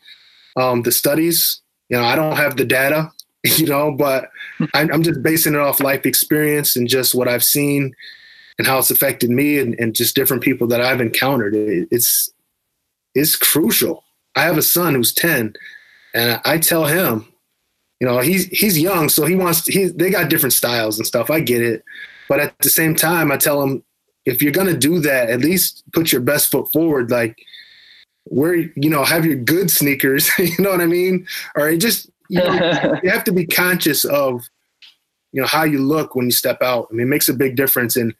Um, 0.56 0.82
the 0.82 0.92
studies, 0.92 1.60
you 1.88 1.96
know, 1.96 2.04
I 2.04 2.14
don't 2.14 2.36
have 2.36 2.56
the 2.56 2.64
data, 2.64 3.10
you 3.56 3.66
know, 3.66 3.92
but 3.92 4.30
I'm, 4.74 4.92
I'm 4.92 5.02
just 5.02 5.22
basing 5.22 5.54
it 5.54 5.60
off 5.60 5.80
life 5.80 6.06
experience 6.06 6.76
and 6.76 6.88
just 6.88 7.14
what 7.14 7.28
I've 7.28 7.44
seen 7.44 7.94
and 8.58 8.66
how 8.66 8.78
it's 8.78 8.90
affected 8.90 9.30
me 9.30 9.58
and, 9.58 9.74
and 9.80 9.94
just 9.94 10.14
different 10.14 10.42
people 10.42 10.68
that 10.68 10.80
I've 10.80 11.00
encountered. 11.00 11.54
It, 11.54 11.88
it's 11.90 12.30
it's 13.14 13.36
crucial. 13.36 14.04
I 14.36 14.42
have 14.42 14.58
a 14.58 14.62
son 14.62 14.94
who's 14.94 15.14
10 15.14 15.54
and 16.14 16.40
I 16.44 16.58
tell 16.58 16.86
him, 16.86 17.26
you 18.00 18.08
know, 18.08 18.18
he's 18.18 18.46
he's 18.46 18.78
young, 18.78 19.08
so 19.08 19.24
he 19.24 19.34
wants 19.34 19.62
to, 19.62 19.72
he 19.72 19.86
they 19.86 20.10
got 20.10 20.28
different 20.28 20.52
styles 20.52 20.98
and 20.98 21.06
stuff. 21.06 21.30
I 21.30 21.40
get 21.40 21.62
it. 21.62 21.84
But 22.28 22.40
at 22.40 22.58
the 22.60 22.70
same 22.70 22.94
time, 22.94 23.30
I 23.30 23.36
tell 23.36 23.60
them 23.60 23.82
if 24.24 24.42
you're 24.42 24.52
gonna 24.52 24.76
do 24.76 25.00
that, 25.00 25.30
at 25.30 25.40
least 25.40 25.82
put 25.92 26.12
your 26.12 26.20
best 26.20 26.50
foot 26.50 26.70
forward. 26.72 27.10
Like 27.10 27.36
where 28.24 28.54
you 28.54 28.90
know 28.90 29.04
have 29.04 29.26
your 29.26 29.36
good 29.36 29.70
sneakers, 29.70 30.30
you 30.38 30.58
know 30.58 30.70
what 30.70 30.80
I 30.80 30.86
mean? 30.86 31.26
Or 31.54 31.74
just 31.76 32.10
you, 32.28 32.38
know, 32.38 32.98
you 33.02 33.10
have 33.10 33.24
to 33.24 33.32
be 33.32 33.46
conscious 33.46 34.04
of 34.04 34.42
you 35.32 35.40
know 35.40 35.46
how 35.46 35.64
you 35.64 35.78
look 35.78 36.14
when 36.14 36.26
you 36.26 36.32
step 36.32 36.62
out. 36.62 36.88
I 36.90 36.94
mean, 36.94 37.06
it 37.06 37.10
makes 37.10 37.28
a 37.28 37.34
big 37.34 37.56
difference. 37.56 37.96
And 37.96 38.14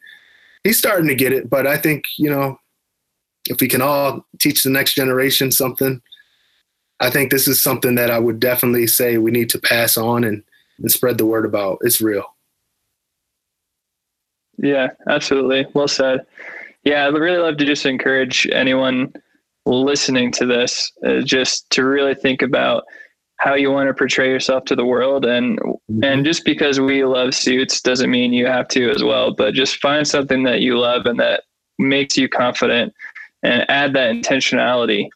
he's 0.63 0.77
starting 0.77 1.07
to 1.07 1.15
get 1.15 1.33
it, 1.33 1.49
but 1.49 1.65
I 1.65 1.77
think 1.77 2.05
you 2.17 2.29
know 2.29 2.59
if 3.49 3.61
we 3.61 3.67
can 3.67 3.81
all 3.81 4.25
teach 4.39 4.63
the 4.63 4.69
next 4.69 4.93
generation 4.93 5.51
something, 5.51 6.01
I 6.99 7.09
think 7.09 7.31
this 7.31 7.47
is 7.47 7.61
something 7.61 7.95
that 7.95 8.11
I 8.11 8.19
would 8.19 8.39
definitely 8.39 8.87
say 8.87 9.17
we 9.17 9.31
need 9.31 9.49
to 9.51 9.59
pass 9.59 9.97
on 9.97 10.23
and, 10.23 10.43
and 10.79 10.91
spread 10.91 11.17
the 11.17 11.25
word 11.25 11.45
about. 11.45 11.79
It's 11.81 12.01
real. 12.01 12.34
Yeah, 14.57 14.89
absolutely. 15.09 15.65
Well 15.73 15.87
said. 15.87 16.25
Yeah, 16.83 17.07
I'd 17.07 17.13
really 17.13 17.39
love 17.39 17.57
to 17.57 17.65
just 17.65 17.85
encourage 17.85 18.47
anyone 18.51 19.13
listening 19.65 20.31
to 20.31 20.45
this 20.45 20.91
uh, 21.05 21.21
just 21.21 21.69
to 21.71 21.83
really 21.83 22.13
think 22.13 22.41
about 22.41 22.83
how 23.37 23.53
you 23.53 23.71
want 23.71 23.87
to 23.87 23.93
portray 23.93 24.29
yourself 24.29 24.65
to 24.65 24.75
the 24.75 24.85
world 24.85 25.25
and 25.25 25.59
mm-hmm. 25.59 26.03
and 26.03 26.25
just 26.25 26.45
because 26.45 26.79
we 26.79 27.03
love 27.03 27.33
suits 27.33 27.81
doesn't 27.81 28.11
mean 28.11 28.33
you 28.33 28.45
have 28.45 28.67
to 28.67 28.89
as 28.89 29.03
well 29.03 29.33
but 29.33 29.53
just 29.53 29.77
find 29.81 30.07
something 30.07 30.43
that 30.43 30.61
you 30.61 30.77
love 30.77 31.05
and 31.05 31.19
that 31.19 31.43
makes 31.77 32.15
you 32.15 32.29
confident 32.29 32.93
and 33.43 33.69
add 33.69 33.93
that 33.93 34.13
intentionality 34.13 35.09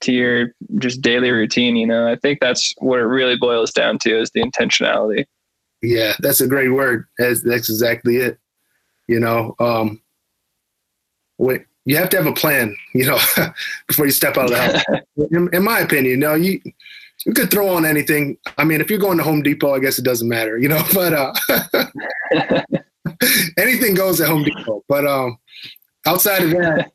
to 0.00 0.12
your 0.12 0.54
just 0.76 1.02
daily 1.02 1.30
routine 1.30 1.76
you 1.76 1.86
know 1.86 2.10
i 2.10 2.16
think 2.16 2.40
that's 2.40 2.72
what 2.78 2.98
it 2.98 3.04
really 3.04 3.36
boils 3.36 3.72
down 3.72 3.98
to 3.98 4.18
is 4.18 4.30
the 4.30 4.40
intentionality 4.40 5.24
yeah 5.82 6.14
that's 6.20 6.40
a 6.40 6.48
great 6.48 6.70
word 6.70 7.04
that's, 7.18 7.42
that's 7.42 7.68
exactly 7.68 8.16
it 8.16 8.38
you 9.08 9.18
know, 9.18 9.56
um, 9.58 10.00
when, 11.38 11.64
you 11.88 11.96
have 11.96 12.10
to 12.10 12.18
have 12.18 12.26
a 12.26 12.34
plan, 12.34 12.76
you 12.94 13.06
know, 13.06 13.18
before 13.86 14.04
you 14.04 14.12
step 14.12 14.36
out 14.36 14.44
of 14.44 14.50
the 14.50 14.58
house. 14.58 15.00
in, 15.30 15.48
in, 15.54 15.64
my 15.64 15.80
opinion, 15.80 16.10
you 16.10 16.16
know, 16.18 16.34
you 16.34 16.60
you 17.24 17.32
could 17.32 17.50
throw 17.50 17.68
on 17.68 17.86
anything. 17.86 18.36
I 18.58 18.64
mean, 18.64 18.82
if 18.82 18.90
you're 18.90 18.98
going 18.98 19.16
to 19.16 19.24
Home 19.24 19.42
Depot, 19.42 19.74
I 19.74 19.78
guess 19.78 19.98
it 19.98 20.04
doesn't 20.04 20.28
matter, 20.28 20.58
you 20.58 20.68
know. 20.68 20.82
But 20.94 21.14
uh, 21.14 21.32
anything 23.56 23.94
goes 23.94 24.20
at 24.20 24.28
Home 24.28 24.44
Depot. 24.44 24.84
But 24.86 25.06
um, 25.06 25.38
outside 26.06 26.42
of 26.42 26.50
that, 26.50 26.90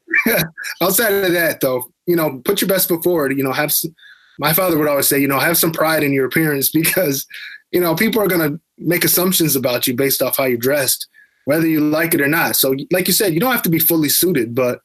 outside 0.82 1.12
of 1.12 1.32
that, 1.34 1.60
though, 1.60 1.92
you 2.06 2.16
know, 2.16 2.40
put 2.46 2.62
your 2.62 2.68
best 2.68 2.88
foot 2.88 3.04
forward. 3.04 3.36
You 3.36 3.44
know, 3.44 3.52
have 3.52 3.72
some, 3.72 3.96
my 4.38 4.54
father 4.54 4.78
would 4.78 4.88
always 4.88 5.08
say, 5.08 5.20
you 5.20 5.28
know, 5.28 5.40
have 5.40 5.58
some 5.58 5.72
pride 5.72 6.04
in 6.04 6.14
your 6.14 6.26
appearance 6.26 6.70
because, 6.70 7.26
you 7.72 7.82
know, 7.82 7.96
people 7.96 8.22
are 8.22 8.28
going 8.28 8.52
to 8.52 8.60
make 8.78 9.04
assumptions 9.04 9.56
about 9.56 9.88
you 9.88 9.96
based 9.96 10.22
off 10.22 10.38
how 10.38 10.46
you're 10.46 10.58
dressed 10.58 11.08
whether 11.46 11.68
you 11.68 11.80
like 11.80 12.14
it 12.14 12.22
or 12.22 12.28
not. 12.28 12.56
So, 12.56 12.76
like 12.92 13.08
you 13.08 13.14
said, 13.14 13.34
you 13.34 13.40
don't 13.40 13.52
have 13.52 13.64
to 13.64 13.70
be 13.70 13.80
fully 13.80 14.10
suited, 14.10 14.56
but 14.56 14.82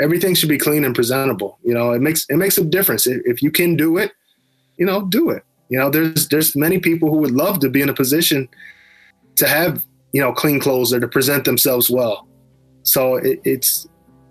everything 0.00 0.34
should 0.34 0.48
be 0.48 0.58
clean 0.58 0.84
and 0.84 0.94
presentable. 0.94 1.58
You 1.62 1.74
know, 1.74 1.92
it 1.92 2.00
makes 2.00 2.26
it 2.28 2.36
makes 2.36 2.58
a 2.58 2.64
difference 2.64 3.06
if 3.06 3.42
you 3.42 3.50
can 3.50 3.76
do 3.76 3.96
it. 3.98 4.12
You 4.76 4.86
know, 4.86 5.02
do 5.02 5.30
it. 5.30 5.42
You 5.68 5.78
know, 5.78 5.90
there's 5.90 6.28
there's 6.28 6.54
many 6.54 6.78
people 6.78 7.10
who 7.10 7.18
would 7.18 7.32
love 7.32 7.60
to 7.60 7.68
be 7.68 7.82
in 7.82 7.88
a 7.88 7.94
position 7.94 8.48
to 9.36 9.48
have 9.48 9.84
you 10.12 10.20
know 10.20 10.32
clean 10.32 10.60
clothes 10.60 10.92
or 10.92 11.00
to 11.00 11.08
present 11.08 11.44
themselves 11.44 11.90
well. 11.90 12.28
So 12.82 13.16
it, 13.16 13.40
it's 13.44 13.88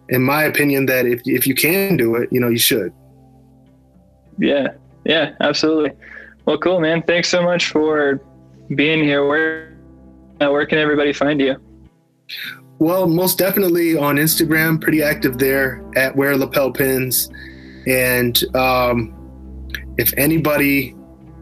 in 0.09 0.21
my 0.21 0.43
opinion, 0.43 0.85
that 0.87 1.05
if 1.05 1.21
if 1.25 1.47
you 1.47 1.55
can 1.55 1.97
do 1.97 2.15
it, 2.15 2.29
you 2.31 2.39
know, 2.39 2.49
you 2.49 2.57
should. 2.57 2.93
Yeah, 4.37 4.73
yeah, 5.05 5.35
absolutely. 5.41 5.91
Well, 6.45 6.57
cool, 6.57 6.79
man. 6.79 7.01
Thanks 7.03 7.29
so 7.29 7.41
much 7.41 7.69
for 7.69 8.21
being 8.75 9.03
here. 9.03 9.25
Where 9.27 9.77
uh, 10.41 10.49
where 10.49 10.65
can 10.65 10.77
everybody 10.77 11.13
find 11.13 11.39
you? 11.39 11.55
Well, 12.79 13.07
most 13.07 13.37
definitely 13.37 13.97
on 13.97 14.17
Instagram, 14.17 14.81
pretty 14.81 15.01
active 15.01 15.37
there 15.37 15.83
at 15.95 16.15
Wear 16.15 16.35
Lapel 16.35 16.71
Pins. 16.71 17.29
And 17.87 18.41
um, 18.55 19.13
if 19.97 20.13
anybody 20.17 20.93